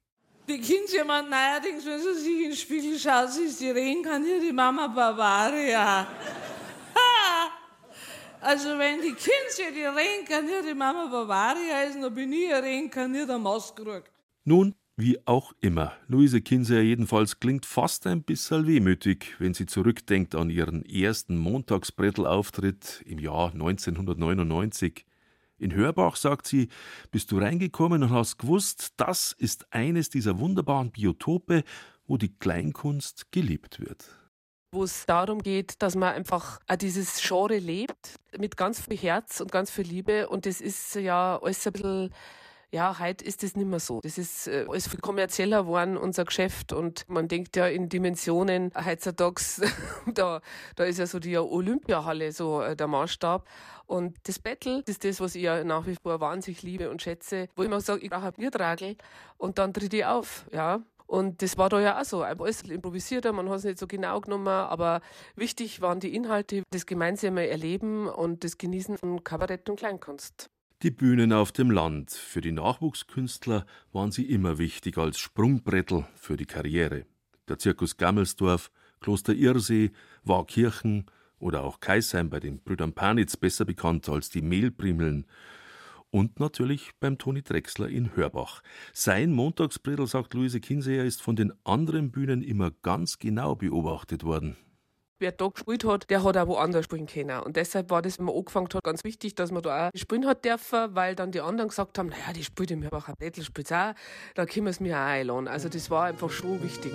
Die 0.48 0.60
Kinder 0.60 1.06
meint 1.06 1.30
neuerdings, 1.30 1.86
wenn 1.86 2.00
sie 2.00 2.14
sich 2.22 2.44
in 2.44 2.50
den 2.50 2.56
Spiegel 2.56 3.00
schaut, 3.00 3.32
sie 3.32 3.44
ist 3.44 3.62
die 3.62 3.72
reinkarnierte 3.72 4.52
Mama 4.54 4.88
Bavaria. 4.88 6.08
Also 8.42 8.78
wenn 8.78 9.00
die 9.02 9.14
Kinder 9.14 9.72
die 9.74 9.86
reinkarnierte 9.86 10.76
Mama 10.76 11.06
Bavaria 11.06 11.84
ist, 11.84 11.98
dann 12.02 12.14
bin 12.14 12.34
ich 12.34 12.54
ein 12.54 12.62
reinkarnierter 12.62 13.40
Maskrug. 13.40 14.04
Nun, 14.44 14.76
Wie 14.96 15.18
auch 15.26 15.54
immer, 15.60 15.94
Luise 16.08 16.42
Kinser 16.42 16.82
jedenfalls 16.82 17.40
klingt 17.40 17.66
fast 17.66 18.06
ein 18.06 18.22
bisschen 18.22 18.68
wehmütig, 18.68 19.34
wenn 19.40 19.56
sie 19.56 19.66
zurückdenkt 19.66 20.36
an 20.36 20.52
ihren 20.52 20.86
ersten 20.86 21.36
Montagsbrettelauftritt 21.38 23.02
im 23.08 23.18
Jahr 23.18 23.54
1999. 23.54 25.04
In 25.58 25.74
Hörbach, 25.74 26.16
sagt 26.16 26.48
sie, 26.48 26.70
bist 27.12 27.32
du 27.32 27.38
reingekommen 27.38 28.04
und 28.04 28.10
hast 28.10 28.38
gewusst, 28.38 28.94
das 28.98 29.34
ist 29.38 29.72
eines 29.72 30.10
dieser 30.10 30.40
wunderbaren 30.40 30.92
Biotope, 30.92 31.64
wo 32.06 32.18
die 32.18 32.34
Kleinkunst 32.38 33.32
geliebt 33.32 33.80
wird 33.80 34.06
wo 34.74 34.84
es 34.84 35.06
darum 35.06 35.42
geht, 35.42 35.82
dass 35.82 35.96
man 35.96 36.14
einfach 36.14 36.60
dieses 36.82 37.22
Genre 37.22 37.58
lebt, 37.58 38.20
mit 38.38 38.58
ganz 38.58 38.82
viel 38.82 38.98
Herz 38.98 39.40
und 39.40 39.52
ganz 39.52 39.70
viel 39.70 39.86
Liebe. 39.86 40.28
Und 40.28 40.46
das 40.46 40.60
ist 40.62 40.96
ja 40.96 41.40
alles 41.42 41.66
ein 41.68 41.74
bisschen 41.74 42.14
ja, 42.74 42.98
heute 42.98 43.24
ist 43.24 43.44
das 43.44 43.56
nicht 43.56 43.68
mehr 43.68 43.80
so. 43.80 44.02
Das 44.02 44.18
ist 44.18 44.48
äh, 44.48 44.66
alles 44.68 44.88
viel 44.88 45.00
kommerzieller 45.00 45.64
geworden, 45.64 45.96
unser 45.96 46.26
Geschäft. 46.26 46.74
Und 46.74 47.08
man 47.08 47.28
denkt 47.28 47.56
ja 47.56 47.68
in 47.68 47.88
Dimensionen, 47.88 48.72
heutzutage, 48.76 49.42
da, 50.14 50.42
da 50.76 50.84
ist 50.84 50.98
ja 50.98 51.06
so 51.06 51.20
die 51.20 51.38
Olympiahalle 51.38 52.32
so 52.32 52.62
äh, 52.62 52.76
der 52.76 52.88
Maßstab. 52.88 53.48
Und 53.86 54.18
das 54.24 54.40
Battle 54.40 54.82
ist 54.88 55.04
das, 55.04 55.22
was 55.22 55.36
ich 55.36 55.44
ja 55.44 55.64
nach 55.64 55.86
wie 55.86 55.96
vor 56.02 56.20
wahnsinnig 56.20 56.64
liebe 56.64 56.90
und 56.90 57.04
schätze, 57.04 57.48
wo 57.56 57.62
ich 57.62 57.68
immer 57.68 57.80
sage, 57.80 58.02
ich 58.02 58.10
brauche 58.10 58.28
ein 58.28 58.34
Biertragel 58.34 58.96
und 59.38 59.60
dann 59.60 59.72
tritt 59.72 59.94
ich 59.94 60.06
auf. 60.06 60.48
Ja, 60.52 60.82
und 61.06 61.44
das 61.44 61.60
war 61.60 61.70
da 61.70 61.80
ja 61.80 62.02
auch 62.02 62.06
so. 62.06 62.24
Alles 62.24 62.64
improvisierter, 62.64 63.34
man 63.34 63.50
hat 63.50 63.58
es 63.58 63.66
nicht 63.66 63.78
so 63.78 63.86
genau 63.86 64.20
genommen, 64.20 64.48
aber 64.48 65.02
wichtig 65.36 65.80
waren 65.82 66.00
die 66.00 66.16
Inhalte, 66.16 66.64
das 66.72 66.88
gemeinsame 66.88 67.48
Erleben 67.48 68.08
und 68.08 68.44
das 68.44 68.58
Genießen 68.58 68.98
von 68.98 69.24
Kabarett 69.24 69.70
und 69.70 69.76
Kleinkunst. 69.76 70.50
Die 70.84 70.92
Bühnen 70.92 71.32
auf 71.32 71.54
dem 71.54 71.72
Land. 71.72 72.12
Für 72.12 72.42
die 72.42 72.52
Nachwuchskünstler 72.52 73.66
waren 73.94 74.12
sie 74.12 74.30
immer 74.30 74.58
wichtig 74.58 74.98
als 74.98 75.18
Sprungbrettel 75.18 76.06
für 76.14 76.36
die 76.36 76.46
Karriere. 76.46 77.06
Der 77.48 77.58
Zirkus 77.58 77.96
Gammelsdorf, 77.96 78.70
Kloster 79.00 79.34
Irsee, 79.34 79.92
Waakirchen 80.26 81.06
oder 81.40 81.64
auch 81.64 81.80
Kaisheim 81.80 82.30
bei 82.30 82.42
den 82.42 82.60
Brüdern 82.60 82.92
Panitz 82.92 83.38
besser 83.38 83.64
bekannt 83.64 84.10
als 84.10 84.30
die 84.30 84.42
Mehlprimeln. 84.42 85.26
Und 86.12 86.42
natürlich 86.42 86.92
beim 87.00 87.18
Toni 87.18 87.44
Drechsler 87.44 87.88
in 87.88 88.18
Hörbach. 88.18 88.62
Sein 88.92 89.32
Montagsbrettel, 89.32 90.06
sagt 90.08 90.34
Luise 90.34 90.60
Kinseer, 90.60 91.06
ist 91.06 91.22
von 91.22 91.38
den 91.38 91.54
anderen 91.64 92.12
Bühnen 92.12 92.42
immer 92.44 92.72
ganz 92.72 93.20
genau 93.20 93.56
beobachtet 93.56 94.26
worden 94.26 94.58
wer 95.20 95.32
da 95.32 95.48
gespielt 95.48 95.86
hat, 95.86 96.10
der 96.10 96.24
hat 96.24 96.38
auch 96.38 96.48
woanders 96.48 96.86
spielen 96.86 97.08
können. 97.08 97.40
Und 97.42 97.56
deshalb 97.56 97.90
war 97.90 98.02
das, 98.02 98.20
wenn 98.20 98.26
man 98.26 98.36
angefangen 98.36 98.68
hat, 98.74 98.84
ganz 98.84 99.04
wichtig, 99.04 99.36
dass 99.36 99.52
man 99.52 99.64
da 99.64 99.88
auch 99.88 99.92
spielen 99.96 100.26
hat 100.26 100.44
dürfen, 100.46 100.96
weil 100.96 101.16
dann 101.16 101.32
die 101.32 101.42
anderen 101.42 101.70
gesagt 101.70 101.98
haben, 101.98 102.10
naja, 102.10 102.34
die 102.36 102.44
spielt 102.44 102.72
im 102.72 102.80
Mirbacher 102.80 103.16
Blättl, 103.16 103.44
spielt 103.44 103.72
auch, 103.72 103.94
da 104.36 104.46
können 104.46 104.66
wir 104.66 104.72
es 104.72 104.80
mir 104.80 104.98
auch 104.98 105.02
einladen. 105.02 105.48
Also 105.48 105.70
das 105.70 105.90
war 105.90 106.06
einfach 106.06 106.30
schon 106.30 106.62
wichtig. 106.62 106.94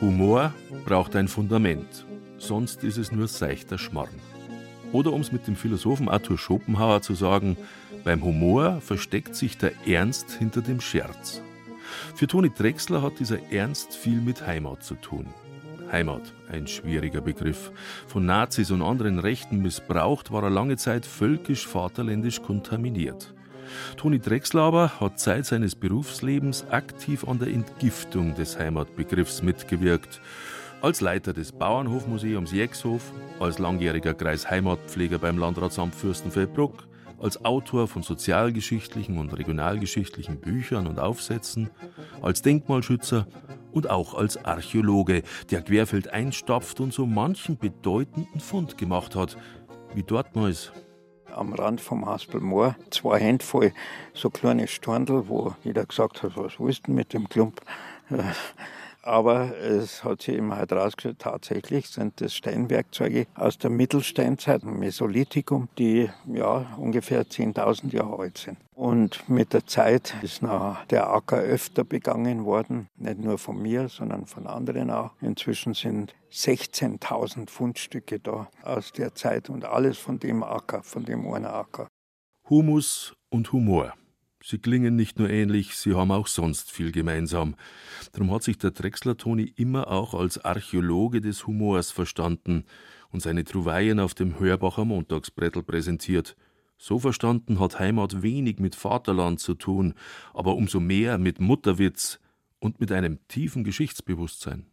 Humor 0.00 0.54
braucht 0.84 1.14
ein 1.14 1.28
Fundament, 1.28 2.06
sonst 2.38 2.84
ist 2.84 2.96
es 2.96 3.12
nur 3.12 3.28
seichter 3.28 3.78
Schmarrn. 3.78 4.20
Oder 4.92 5.12
um 5.12 5.20
es 5.20 5.30
mit 5.30 5.46
dem 5.46 5.54
Philosophen 5.54 6.08
Arthur 6.08 6.36
Schopenhauer 6.36 7.02
zu 7.02 7.14
sagen, 7.14 7.56
beim 8.02 8.24
Humor 8.24 8.80
versteckt 8.80 9.36
sich 9.36 9.56
der 9.58 9.72
Ernst 9.86 10.32
hinter 10.32 10.62
dem 10.62 10.80
Scherz. 10.80 11.42
Für 12.14 12.26
Toni 12.26 12.50
Drechsler 12.50 13.02
hat 13.02 13.18
dieser 13.18 13.52
Ernst 13.52 13.94
viel 13.94 14.20
mit 14.20 14.46
Heimat 14.46 14.82
zu 14.82 14.94
tun. 14.94 15.26
Heimat, 15.90 16.22
ein 16.50 16.66
schwieriger 16.66 17.20
Begriff. 17.20 17.72
Von 18.06 18.26
Nazis 18.26 18.70
und 18.70 18.82
anderen 18.82 19.18
Rechten 19.18 19.60
missbraucht, 19.60 20.30
war 20.30 20.44
er 20.44 20.50
lange 20.50 20.76
Zeit 20.76 21.04
völkisch-vaterländisch 21.04 22.42
kontaminiert. 22.42 23.34
Toni 23.96 24.18
Drechsler 24.18 24.62
aber 24.62 25.00
hat 25.00 25.20
seit 25.20 25.46
seines 25.46 25.74
Berufslebens 25.74 26.64
aktiv 26.70 27.26
an 27.26 27.38
der 27.38 27.48
Entgiftung 27.48 28.34
des 28.34 28.58
Heimatbegriffs 28.58 29.42
mitgewirkt. 29.42 30.20
Als 30.82 31.00
Leiter 31.00 31.32
des 31.32 31.52
Bauernhofmuseums 31.52 32.52
Jexhof, 32.52 33.12
als 33.38 33.58
langjähriger 33.58 34.14
Kreisheimatpfleger 34.14 35.18
beim 35.18 35.38
Landratsamt 35.38 35.94
Fürstenfeldbruck, 35.94 36.84
als 37.20 37.44
Autor 37.44 37.86
von 37.86 38.02
sozialgeschichtlichen 38.02 39.18
und 39.18 39.36
regionalgeschichtlichen 39.36 40.40
Büchern 40.40 40.86
und 40.86 40.98
Aufsätzen, 40.98 41.70
als 42.22 42.42
Denkmalschützer 42.42 43.26
und 43.72 43.88
auch 43.88 44.14
als 44.14 44.44
Archäologe, 44.44 45.22
der 45.50 45.62
Querfeld 45.62 46.12
einstapft 46.12 46.80
und 46.80 46.92
so 46.92 47.06
manchen 47.06 47.58
bedeutenden 47.58 48.40
Fund 48.40 48.78
gemacht 48.78 49.14
hat, 49.14 49.36
wie 49.94 50.02
dortmals 50.02 50.72
am 51.32 51.52
Rand 51.52 51.80
vom 51.80 52.06
Haspelmoor 52.06 52.76
zwei 52.90 53.20
Hände 53.20 53.44
voll 53.44 53.72
so 54.14 54.30
kleine 54.30 54.66
Storndl, 54.66 55.28
wo 55.28 55.54
jeder 55.62 55.86
gesagt 55.86 56.22
hat, 56.22 56.36
was 56.36 56.58
willst 56.58 56.88
du 56.88 56.92
mit 56.92 57.12
dem 57.12 57.28
Klump? 57.28 57.60
Aber 59.10 59.58
es 59.58 60.04
hat 60.04 60.22
sich 60.22 60.36
eben 60.36 60.54
halt 60.54 60.72
rausgestellt, 60.72 61.18
tatsächlich 61.18 61.88
sind 61.88 62.20
das 62.20 62.32
Steinwerkzeuge 62.32 63.26
aus 63.34 63.58
der 63.58 63.68
Mittelsteinzeit, 63.68 64.62
Mesolithikum, 64.62 65.68
die 65.78 66.08
ja 66.32 66.76
ungefähr 66.78 67.24
10.000 67.24 67.92
Jahre 67.92 68.20
alt 68.20 68.38
sind. 68.38 68.58
Und 68.72 69.28
mit 69.28 69.52
der 69.52 69.66
Zeit 69.66 70.14
ist 70.22 70.42
nach 70.42 70.84
der 70.86 71.10
Acker 71.10 71.38
öfter 71.38 71.82
begangen 71.82 72.44
worden, 72.44 72.86
nicht 72.94 73.18
nur 73.18 73.36
von 73.38 73.60
mir, 73.60 73.88
sondern 73.88 74.26
von 74.26 74.46
anderen 74.46 74.92
auch. 74.92 75.10
Inzwischen 75.20 75.74
sind 75.74 76.14
16.000 76.30 77.50
Fundstücke 77.50 78.20
da 78.20 78.48
aus 78.62 78.92
der 78.92 79.16
Zeit 79.16 79.50
und 79.50 79.64
alles 79.64 79.98
von 79.98 80.20
dem 80.20 80.44
Acker, 80.44 80.84
von 80.84 81.04
dem 81.04 81.26
einen 81.26 81.46
Acker. 81.46 81.88
Humus 82.48 83.12
und 83.28 83.50
Humor. 83.52 83.92
Sie 84.42 84.58
klingen 84.58 84.96
nicht 84.96 85.18
nur 85.18 85.28
ähnlich, 85.28 85.76
sie 85.76 85.94
haben 85.94 86.10
auch 86.10 86.26
sonst 86.26 86.72
viel 86.72 86.92
gemeinsam. 86.92 87.56
Darum 88.12 88.32
hat 88.32 88.42
sich 88.42 88.56
der 88.56 88.70
Drechsler 88.70 89.16
Toni 89.16 89.52
immer 89.56 89.88
auch 89.88 90.14
als 90.14 90.42
Archäologe 90.42 91.20
des 91.20 91.46
Humors 91.46 91.90
verstanden 91.90 92.64
und 93.10 93.20
seine 93.20 93.44
Trouvaillen 93.44 94.00
auf 94.00 94.14
dem 94.14 94.40
Hörbacher 94.40 94.86
Montagsbrettel 94.86 95.62
präsentiert. 95.62 96.36
So 96.78 96.98
verstanden 96.98 97.60
hat 97.60 97.78
Heimat 97.78 98.22
wenig 98.22 98.58
mit 98.58 98.74
Vaterland 98.74 99.40
zu 99.40 99.54
tun, 99.54 99.92
aber 100.32 100.54
umso 100.54 100.80
mehr 100.80 101.18
mit 101.18 101.38
Mutterwitz 101.38 102.18
und 102.60 102.80
mit 102.80 102.92
einem 102.92 103.18
tiefen 103.28 103.62
Geschichtsbewusstsein 103.64 104.69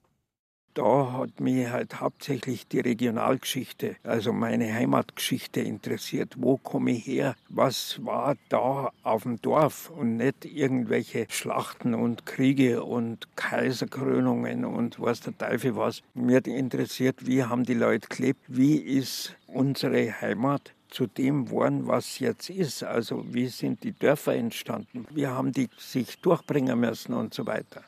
da 0.78 1.12
hat 1.14 1.40
mich 1.40 1.70
halt 1.70 2.00
hauptsächlich 2.00 2.68
die 2.68 2.80
Regionalgeschichte, 2.80 3.96
also 4.04 4.32
meine 4.32 4.72
Heimatgeschichte 4.72 5.62
interessiert. 5.62 6.36
Wo 6.38 6.58
komme 6.58 6.92
ich 6.92 7.08
her? 7.08 7.36
Was 7.50 8.06
war 8.06 8.36
da 8.50 8.92
auf 9.02 9.24
dem 9.24 9.42
Dorf? 9.42 9.90
Und 9.90 10.18
nicht 10.18 10.46
irgendwelche 10.46 11.26
Schlachten 11.30 11.96
und 11.96 12.28
Kriege 12.28 12.84
und 12.84 13.28
Kaiserkrönungen 13.36 14.66
und 14.66 15.00
was 15.00 15.22
der 15.22 15.36
Teufel 15.36 15.76
was. 15.76 16.04
Mir 16.14 16.46
interessiert, 16.46 17.26
wie 17.26 17.44
haben 17.44 17.64
die 17.64 17.74
Leute 17.74 18.08
gelebt? 18.08 18.42
Wie 18.48 18.78
ist 18.78 19.36
unsere 19.48 20.22
Heimat 20.22 20.74
zu 20.90 21.08
dem 21.08 21.46
geworden, 21.46 21.88
was 21.88 22.20
jetzt 22.20 22.50
ist. 22.50 22.84
Also 22.84 23.26
wie 23.34 23.48
sind 23.48 23.84
die 23.84 23.92
Dörfer 23.92 24.36
entstanden? 24.36 25.06
Wie 25.10 25.28
haben 25.28 25.52
die 25.52 25.70
sich 25.78 26.20
durchbringen 26.22 26.80
müssen 26.80 27.14
und 27.14 27.34
so 27.34 27.46
weiter. 27.46 27.84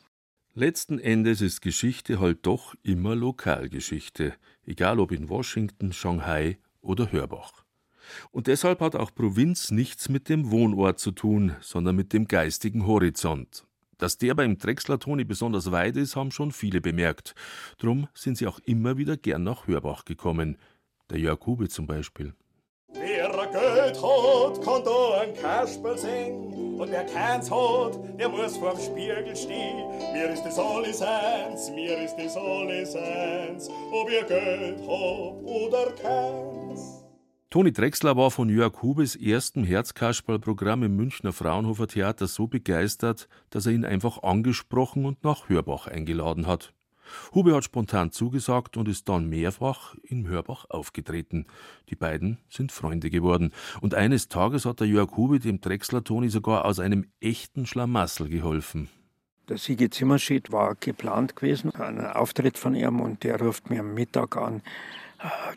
Letzten 0.54 0.98
Endes 0.98 1.42
ist 1.42 1.60
Geschichte 1.60 2.18
halt 2.18 2.44
doch 2.44 2.74
immer 2.82 3.14
Lokalgeschichte, 3.14 4.34
egal 4.66 4.98
ob 4.98 5.12
in 5.12 5.28
Washington, 5.28 5.92
Shanghai 5.92 6.58
oder 6.80 7.12
Hörbach. 7.12 7.64
Und 8.32 8.48
deshalb 8.48 8.80
hat 8.80 8.96
auch 8.96 9.14
Provinz 9.14 9.70
nichts 9.70 10.08
mit 10.08 10.28
dem 10.28 10.50
Wohnort 10.50 10.98
zu 10.98 11.12
tun, 11.12 11.54
sondern 11.60 11.94
mit 11.94 12.12
dem 12.12 12.26
geistigen 12.26 12.84
Horizont. 12.84 13.64
Dass 13.96 14.18
der 14.18 14.34
beim 14.34 14.58
Drechsler 14.58 14.98
Toni 14.98 15.22
besonders 15.22 15.70
weit 15.70 15.96
ist, 15.96 16.16
haben 16.16 16.32
schon 16.32 16.50
viele 16.50 16.80
bemerkt. 16.80 17.36
Drum 17.78 18.08
sind 18.12 18.36
sie 18.36 18.48
auch 18.48 18.58
immer 18.64 18.98
wieder 18.98 19.16
gern 19.16 19.44
nach 19.44 19.68
Hörbach 19.68 20.04
gekommen. 20.04 20.58
Der 21.10 21.20
Jörg 21.20 21.46
Hube 21.46 21.68
zum 21.68 21.86
Beispiel. 21.86 22.34
Geld 23.52 24.02
hat, 24.02 24.64
kann 24.64 24.84
da 24.84 25.20
ein 25.20 25.34
Kasperl 25.34 25.98
singen. 25.98 26.78
Und 26.80 26.90
wer 26.90 27.04
keins 27.04 27.50
hat, 27.50 27.98
der 28.18 28.28
muss 28.28 28.56
vorm 28.56 28.78
Spiegel 28.78 29.36
stehen. 29.36 29.88
Mir 30.12 30.30
ist 30.30 30.44
das 30.44 30.58
alles 30.58 31.02
eins, 31.02 31.70
mir 31.70 31.98
ist 31.98 32.16
das 32.16 32.36
alles 32.36 32.96
eins, 32.96 33.68
ob 33.92 34.10
ihr 34.10 34.24
Geld 34.24 34.78
habt 34.80 35.44
oder 35.44 35.90
keins. 35.92 37.04
Toni 37.50 37.72
Drechsler 37.72 38.16
war 38.16 38.30
von 38.30 38.48
Jörg 38.48 38.80
Hubes 38.80 39.16
erstem 39.16 39.64
Herzkasperlprogramm 39.64 40.84
im 40.84 40.94
Münchner 40.94 41.32
Fraunhofer 41.32 41.88
Theater 41.88 42.28
so 42.28 42.46
begeistert, 42.46 43.28
dass 43.50 43.66
er 43.66 43.72
ihn 43.72 43.84
einfach 43.84 44.22
angesprochen 44.22 45.04
und 45.04 45.24
nach 45.24 45.48
Hörbach 45.48 45.88
eingeladen 45.88 46.46
hat. 46.46 46.72
Hube 47.34 47.54
hat 47.54 47.64
spontan 47.64 48.12
zugesagt 48.12 48.76
und 48.76 48.88
ist 48.88 49.08
dann 49.08 49.28
mehrfach 49.28 49.94
in 50.02 50.26
Hörbach 50.26 50.66
aufgetreten. 50.68 51.46
Die 51.88 51.96
beiden 51.96 52.38
sind 52.48 52.72
Freunde 52.72 53.10
geworden. 53.10 53.52
Und 53.80 53.94
eines 53.94 54.28
Tages 54.28 54.64
hat 54.64 54.80
der 54.80 54.86
Jörg 54.86 55.16
Hube 55.16 55.38
dem 55.38 55.60
Drechsler 55.60 56.04
Toni 56.04 56.28
sogar 56.28 56.64
aus 56.64 56.80
einem 56.80 57.06
echten 57.20 57.66
Schlamassel 57.66 58.28
geholfen. 58.28 58.88
Der 59.48 59.58
Sigi 59.58 59.90
Zimmerschied 59.90 60.52
war 60.52 60.76
geplant 60.76 61.34
gewesen, 61.34 61.74
ein 61.74 62.00
Auftritt 62.06 62.56
von 62.56 62.76
ihm 62.76 63.00
und 63.00 63.24
der 63.24 63.40
ruft 63.40 63.68
mir 63.68 63.80
am 63.80 63.94
Mittag 63.94 64.36
an. 64.36 64.62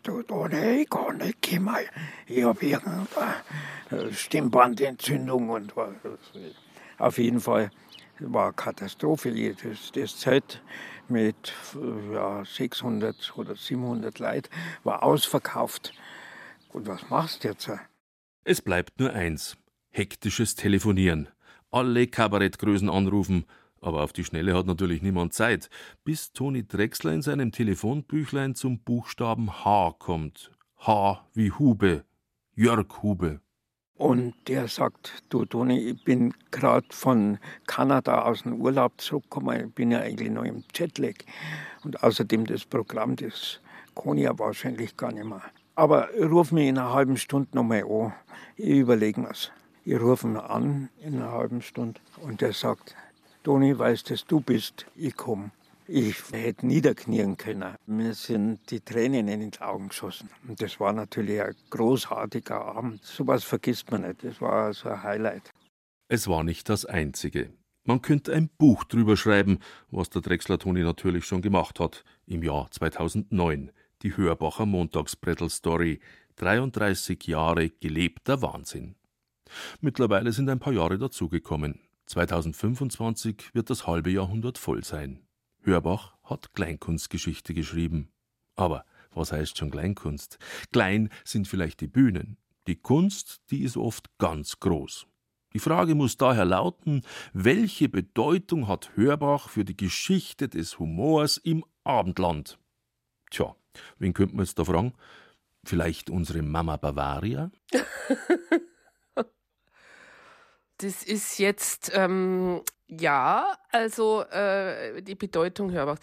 Du, 0.02 0.24
Tone, 0.24 0.82
ich 0.82 0.89
kann 0.89 1.18
nicht 1.18 1.48
kommen. 1.48 1.76
Ich 2.28 2.44
habe 2.44 2.66
irgendeine 2.66 4.12
Stimmbandentzündung 4.12 5.50
und 5.50 5.74
auf 6.98 7.18
jeden 7.18 7.39
Fall 7.39 7.70
war 8.20 8.46
eine 8.46 8.54
Katastrophe. 8.54 9.56
Das, 9.63 9.92
das 9.94 10.18
Zelt 10.18 10.62
mit 11.10 11.54
ja, 12.12 12.44
600 12.46 13.38
oder 13.38 13.56
700 13.56 14.20
Leuten 14.20 14.50
war 14.84 15.04
ausverkauft. 15.04 15.94
Und 16.70 16.88
was 16.88 17.10
machst 17.10 17.44
du 17.44 17.50
jetzt? 17.50 17.70
Es 18.44 18.62
bleibt 18.62 19.00
nur 19.00 19.13
eins: 19.13 19.58
hektisches 19.89 20.56
Telefonieren. 20.56 21.30
Alle 21.72 22.08
Kabarettgrößen 22.08 22.89
anrufen, 22.89 23.46
aber 23.82 24.04
auf 24.04 24.13
die 24.13 24.24
Schnelle 24.24 24.56
hat 24.56 24.66
natürlich 24.66 25.02
niemand 25.02 25.34
Zeit, 25.34 25.70
bis 26.04 26.32
Toni 26.32 26.66
Drechsler 26.68 27.13
in 27.13 27.22
seinem 27.22 27.52
Telefonbüchlein 27.52 28.56
zum 28.56 28.80
Buchstaben 28.80 29.66
H 29.66 29.96
kommt. 30.00 30.52
H 30.78 31.26
wie 31.34 31.52
Hube. 31.52 32.06
Jörg 32.56 33.02
Hube. 33.02 33.42
Und 33.98 34.34
der 34.48 34.68
sagt, 34.68 35.24
du 35.30 35.46
Toni, 35.46 35.78
ich 35.78 36.04
bin 36.04 36.34
gerade 36.50 36.88
von 36.90 37.38
Kanada 37.68 38.24
aus 38.24 38.42
dem 38.42 38.60
Urlaub 38.60 38.94
zurückgekommen, 38.98 39.68
ich 39.68 39.74
bin 39.76 39.92
ja 39.92 40.00
eigentlich 40.00 40.32
noch 40.32 40.44
im 40.44 40.64
Jetlag. 40.74 41.16
Und 41.84 42.04
außerdem 42.04 42.48
das 42.48 42.66
Programm, 42.66 43.16
das 43.16 43.60
kann 43.96 44.18
ich 44.18 44.24
ja 44.24 44.38
wahrscheinlich 44.38 44.98
gar 44.98 45.12
nicht 45.12 45.26
mehr. 45.26 45.44
Aber 45.76 46.10
ruf 46.20 46.52
mich 46.52 46.68
in 46.68 46.78
einer 46.78 46.94
halben 46.94 47.18
Stunde 47.18 47.50
nochmal 47.54 47.84
an, 47.84 48.14
ich 48.58 48.78
überlege 48.78 49.22
mir's. 49.22 49.52
Ich 49.86 50.00
rufe 50.00 50.28
ihn 50.28 50.38
an 50.38 50.90
in 51.02 51.16
einer 51.16 51.32
halben 51.32 51.62
Stunde 51.62 52.00
und 52.22 52.42
der 52.42 52.54
sagt, 52.54 52.96
Toni, 53.44 53.78
weißt 53.78 54.10
du, 54.10 54.16
du 54.28 54.40
bist, 54.40 54.86
ich 54.96 55.16
komme. 55.16 55.52
Ich 55.88 56.15
hätte 56.32 56.65
niederknien 56.65 57.36
können. 57.36 57.76
Mir 57.86 58.13
sind 58.13 58.72
die 58.72 58.80
Tränen 58.80 59.28
in 59.28 59.52
die 59.52 59.60
Augen 59.60 59.89
geschossen. 59.89 60.30
Und 60.48 60.62
das 60.62 60.80
war 60.80 60.93
natürlich 60.93 61.41
ein 61.41 61.56
großartiger 61.69 62.62
Abend. 62.62 63.04
So 63.04 63.28
was 63.28 63.43
vergisst 63.43 63.91
man 63.91 64.04
nicht. 64.04 64.24
Das 64.24 64.39
war 64.39 64.74
so 64.74 64.89
ein 64.89 65.04
Highlight. 65.04 65.52
Es 66.08 66.28
war 66.28 66.43
nicht 66.43 66.69
das 66.69 66.86
einzige. 66.86 67.52
Man 67.86 68.02
könnte 68.02 68.34
ein 68.34 68.50
Buch 68.58 68.86
drüber 68.86 69.17
schreiben, 69.17 69.60
was 69.91 70.10
der 70.10 70.22
Drechsler 70.22 70.58
Toni 70.58 70.84
natürlich 70.84 71.26
schon 71.26 71.41
gemacht 71.41 71.82
hat, 71.82 72.06
im 72.26 72.43
Jahr 72.43 72.72
2009. 72.72 73.72
Die 74.04 74.15
Hörbacher 74.15 74.65
Montagsbrettel-Story. 74.65 76.00
33 76.38 77.28
Jahre 77.28 77.69
gelebter 77.69 78.41
Wahnsinn. 78.41 78.96
Mittlerweile 79.82 80.32
sind 80.32 80.50
ein 80.50 80.60
paar 80.60 80.74
Jahre 80.74 80.98
dazugekommen. 80.98 81.82
2025 82.06 83.54
wird 83.54 83.69
das 83.69 83.86
halbe 83.86 84.12
Jahrhundert 84.12 84.58
voll 84.58 84.84
sein. 84.84 85.19
Hörbach 85.63 86.15
hat 86.23 86.54
Kleinkunstgeschichte 86.54 87.54
geschrieben. 87.54 88.12
Aber 88.56 88.86
was 89.12 89.32
heißt 89.32 89.58
schon 89.58 89.71
Kleinkunst? 89.71 90.38
Klein 90.71 91.10
sind 91.23 91.47
vielleicht 91.47 91.82
die 91.82 91.88
Bühnen. 91.88 92.38
Die 92.67 92.76
Kunst, 92.76 93.41
die 93.49 93.63
ist 93.63 93.78
oft 93.78 94.17
ganz 94.17 94.60
groß. 94.60 95.08
Die 95.54 95.60
Frage 95.60 95.95
muss 95.95 96.17
daher 96.17 96.45
lauten, 96.45 97.04
welche 97.34 97.88
Bedeutung 97.88 98.67
hat 98.67 98.91
Hörbach 98.95 99.49
für 99.49 99.63
die 99.63 99.78
Geschichte 99.78 100.49
des 100.49 100.80
Humors 100.80 101.38
im 101.38 101.63
Abendland? 101.84 102.58
Tja, 103.30 103.56
wen 103.99 104.13
könnte 104.13 104.36
man 104.36 104.45
jetzt 104.45 104.58
da 104.58 104.65
fragen? 104.65 104.93
Vielleicht 105.63 106.10
unsere 106.10 106.41
Mama 106.41 106.78
Bavaria? 106.78 107.52
das 110.78 111.04
ist 111.04 111.38
jetzt, 111.38 111.91
ähm, 111.93 112.62
ja, 113.00 113.58
also 113.72 114.24
äh, 114.24 115.02
die 115.02 115.16
Bedeutung 115.16 115.72
Hörbachs. 115.72 116.02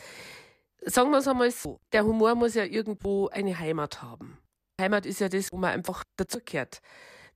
Sagen 0.82 1.10
wir 1.10 1.18
es 1.18 1.28
einmal 1.28 1.50
so, 1.50 1.78
der 1.92 2.04
Humor 2.04 2.34
muss 2.34 2.54
ja 2.54 2.64
irgendwo 2.64 3.28
eine 3.28 3.58
Heimat 3.58 4.02
haben. 4.02 4.38
Heimat 4.80 5.04
ist 5.04 5.20
ja 5.20 5.28
das, 5.28 5.52
wo 5.52 5.58
man 5.58 5.72
einfach 5.72 6.04
dazugehört. 6.16 6.80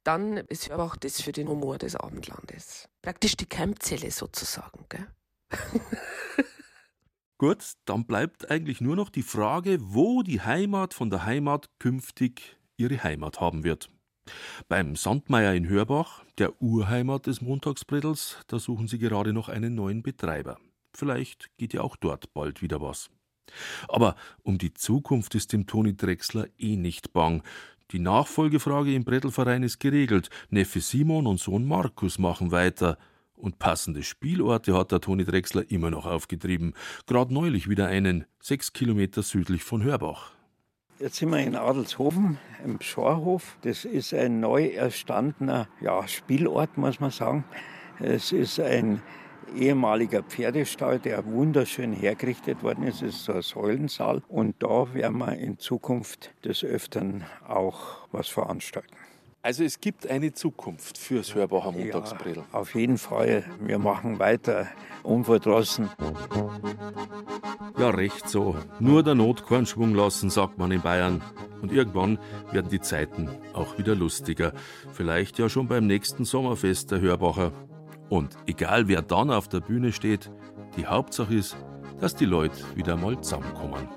Dann 0.03 0.37
ist 0.37 0.71
Hörbach 0.71 0.97
das 0.97 1.21
für 1.21 1.33
den 1.33 1.49
Humor 1.49 1.79
des 1.79 1.97
Abendlandes. 1.97 2.89
Praktisch 3.03 3.37
die 3.37 3.47
Keimzelle 3.47 4.11
sozusagen. 4.11 4.87
Gell? 4.89 5.07
Gut, 7.39 7.73
dann 7.85 8.07
bleibt 8.07 8.51
eigentlich 8.51 8.81
nur 8.81 8.97
noch 8.97 9.11
die 9.11 9.23
Frage, 9.23 9.79
wo 9.81 10.23
die 10.23 10.41
Heimat 10.41 10.95
von 10.95 11.11
der 11.11 11.25
Heimat 11.25 11.69
künftig 11.79 12.57
ihre 12.77 13.03
Heimat 13.03 13.41
haben 13.41 13.65
wird. 13.65 13.91
Beim 14.69 14.97
Sandmeier 14.97 15.55
in 15.55 15.69
Hörbach, 15.69 16.25
der 16.39 16.61
Urheimat 16.63 17.27
des 17.27 17.41
Montagsbrettels, 17.41 18.39
da 18.47 18.59
suchen 18.59 18.89
sie 18.89 18.99
gerade 18.99 19.33
noch 19.33 19.49
einen 19.49 19.75
neuen 19.75 20.03
Betreiber. 20.03 20.59
Vielleicht 20.93 21.51
geht 21.57 21.75
ja 21.75 21.83
auch 21.83 21.97
dort 21.97 22.33
bald 22.33 22.63
wieder 22.63 22.81
was. 22.81 23.11
Aber 23.89 24.15
um 24.43 24.59
die 24.59 24.73
Zukunft 24.73 25.35
ist 25.35 25.53
dem 25.53 25.67
Toni 25.67 25.97
Drechsler 25.97 26.47
eh 26.59 26.77
nicht 26.77 27.13
bang. 27.13 27.43
Die 27.91 27.99
Nachfolgefrage 27.99 28.95
im 28.95 29.05
Brettelverein 29.05 29.63
ist 29.63 29.81
geregelt. 29.81 30.31
Neffe 30.51 30.81
Simon 30.81 31.27
und 31.27 31.41
Sohn 31.41 31.67
Markus 31.67 32.19
machen 32.19 32.51
weiter. 32.51 32.99
Und 33.35 33.59
passende 33.59 34.03
Spielorte 34.03 34.75
hat 34.75 34.93
der 34.93 35.01
Toni 35.01 35.25
Drechsler 35.25 35.71
immer 35.71 35.91
noch 35.91 36.07
aufgetrieben. 36.07 36.75
Gerade 37.07 37.35
neulich 37.35 37.69
wieder 37.69 37.89
einen, 37.89 38.25
sechs 38.41 38.73
Kilometer 38.73 39.23
südlich 39.23 39.65
von 39.65 39.83
Hörbach. 39.83 40.33
Jetzt 41.01 41.17
sind 41.17 41.31
wir 41.31 41.41
in 41.41 41.57
Adelshofen 41.57 42.39
im 42.65 42.81
Schorhof. 42.81 43.59
Das 43.63 43.85
ist 43.85 44.15
ein 44.15 44.39
neu 44.39 44.69
erstandener 44.69 45.67
ja, 45.81 46.07
Spielort, 46.07 46.79
muss 46.79 47.01
man 47.01 47.11
sagen. 47.11 47.43
Es 47.99 48.31
ist 48.31 48.61
ein 48.61 49.03
ehemaliger 49.57 50.23
Pferdestall, 50.23 51.01
der 51.01 51.27
wunderschön 51.27 51.93
hergerichtet 51.93 52.63
worden 52.63 52.85
ist. 52.85 53.03
Es 53.03 53.17
ist 53.17 53.25
so 53.25 53.33
ein 53.33 53.43
Säulensaal. 53.43 54.23
Und 54.29 54.63
da 54.63 54.95
werden 54.95 55.19
wir 55.19 55.37
in 55.37 55.59
Zukunft 55.59 56.33
des 56.45 56.63
Öfteren 56.63 57.25
auch 57.45 58.07
was 58.13 58.29
veranstalten. 58.29 58.95
Also 59.45 59.63
es 59.63 59.79
gibt 59.79 60.09
eine 60.09 60.33
Zukunft 60.33 60.97
fürs 60.97 61.35
Hörbacher 61.35 61.71
Montagsbredel. 61.71 62.45
Ja, 62.51 62.59
auf 62.59 62.75
jeden 62.75 62.97
Fall. 62.97 63.45
Wir 63.61 63.79
machen 63.79 64.19
weiter 64.19 64.69
unverdrossen. 65.03 65.91
Ja, 67.77 67.91
recht 67.91 68.27
so. 68.27 68.57
Nur 68.81 69.03
der 69.03 69.15
Not 69.15 69.47
keinen 69.47 69.67
Schwung 69.67 69.95
lassen, 69.95 70.31
sagt 70.31 70.57
man 70.57 70.73
in 70.73 70.81
Bayern. 70.81 71.21
Und 71.61 71.73
irgendwann 71.73 72.19
werden 72.53 72.71
die 72.71 72.81
Zeiten 72.81 73.29
auch 73.53 73.77
wieder 73.77 73.95
lustiger. 73.95 74.55
Vielleicht 74.95 75.39
ja 75.39 75.51
schon 75.51 75.69
beim 75.69 75.87
nächsten 75.87 76.25
Sommerfest 76.25 76.91
der 76.91 77.03
Hörbacher. 77.03 77.53
Und 78.09 78.35
egal 78.47 78.89
wer 78.89 79.03
dann 79.03 79.31
auf 79.31 79.49
der 79.49 79.61
Bühne 79.61 79.93
steht, 79.93 80.31
die 80.79 80.87
Hauptsache 80.87 81.35
ist, 81.35 81.55
dass 82.01 82.17
die 82.17 82.25
Leute 82.25 82.65
wieder 82.77 82.97
mal 82.97 83.21
zusammenkommen. 83.21 83.89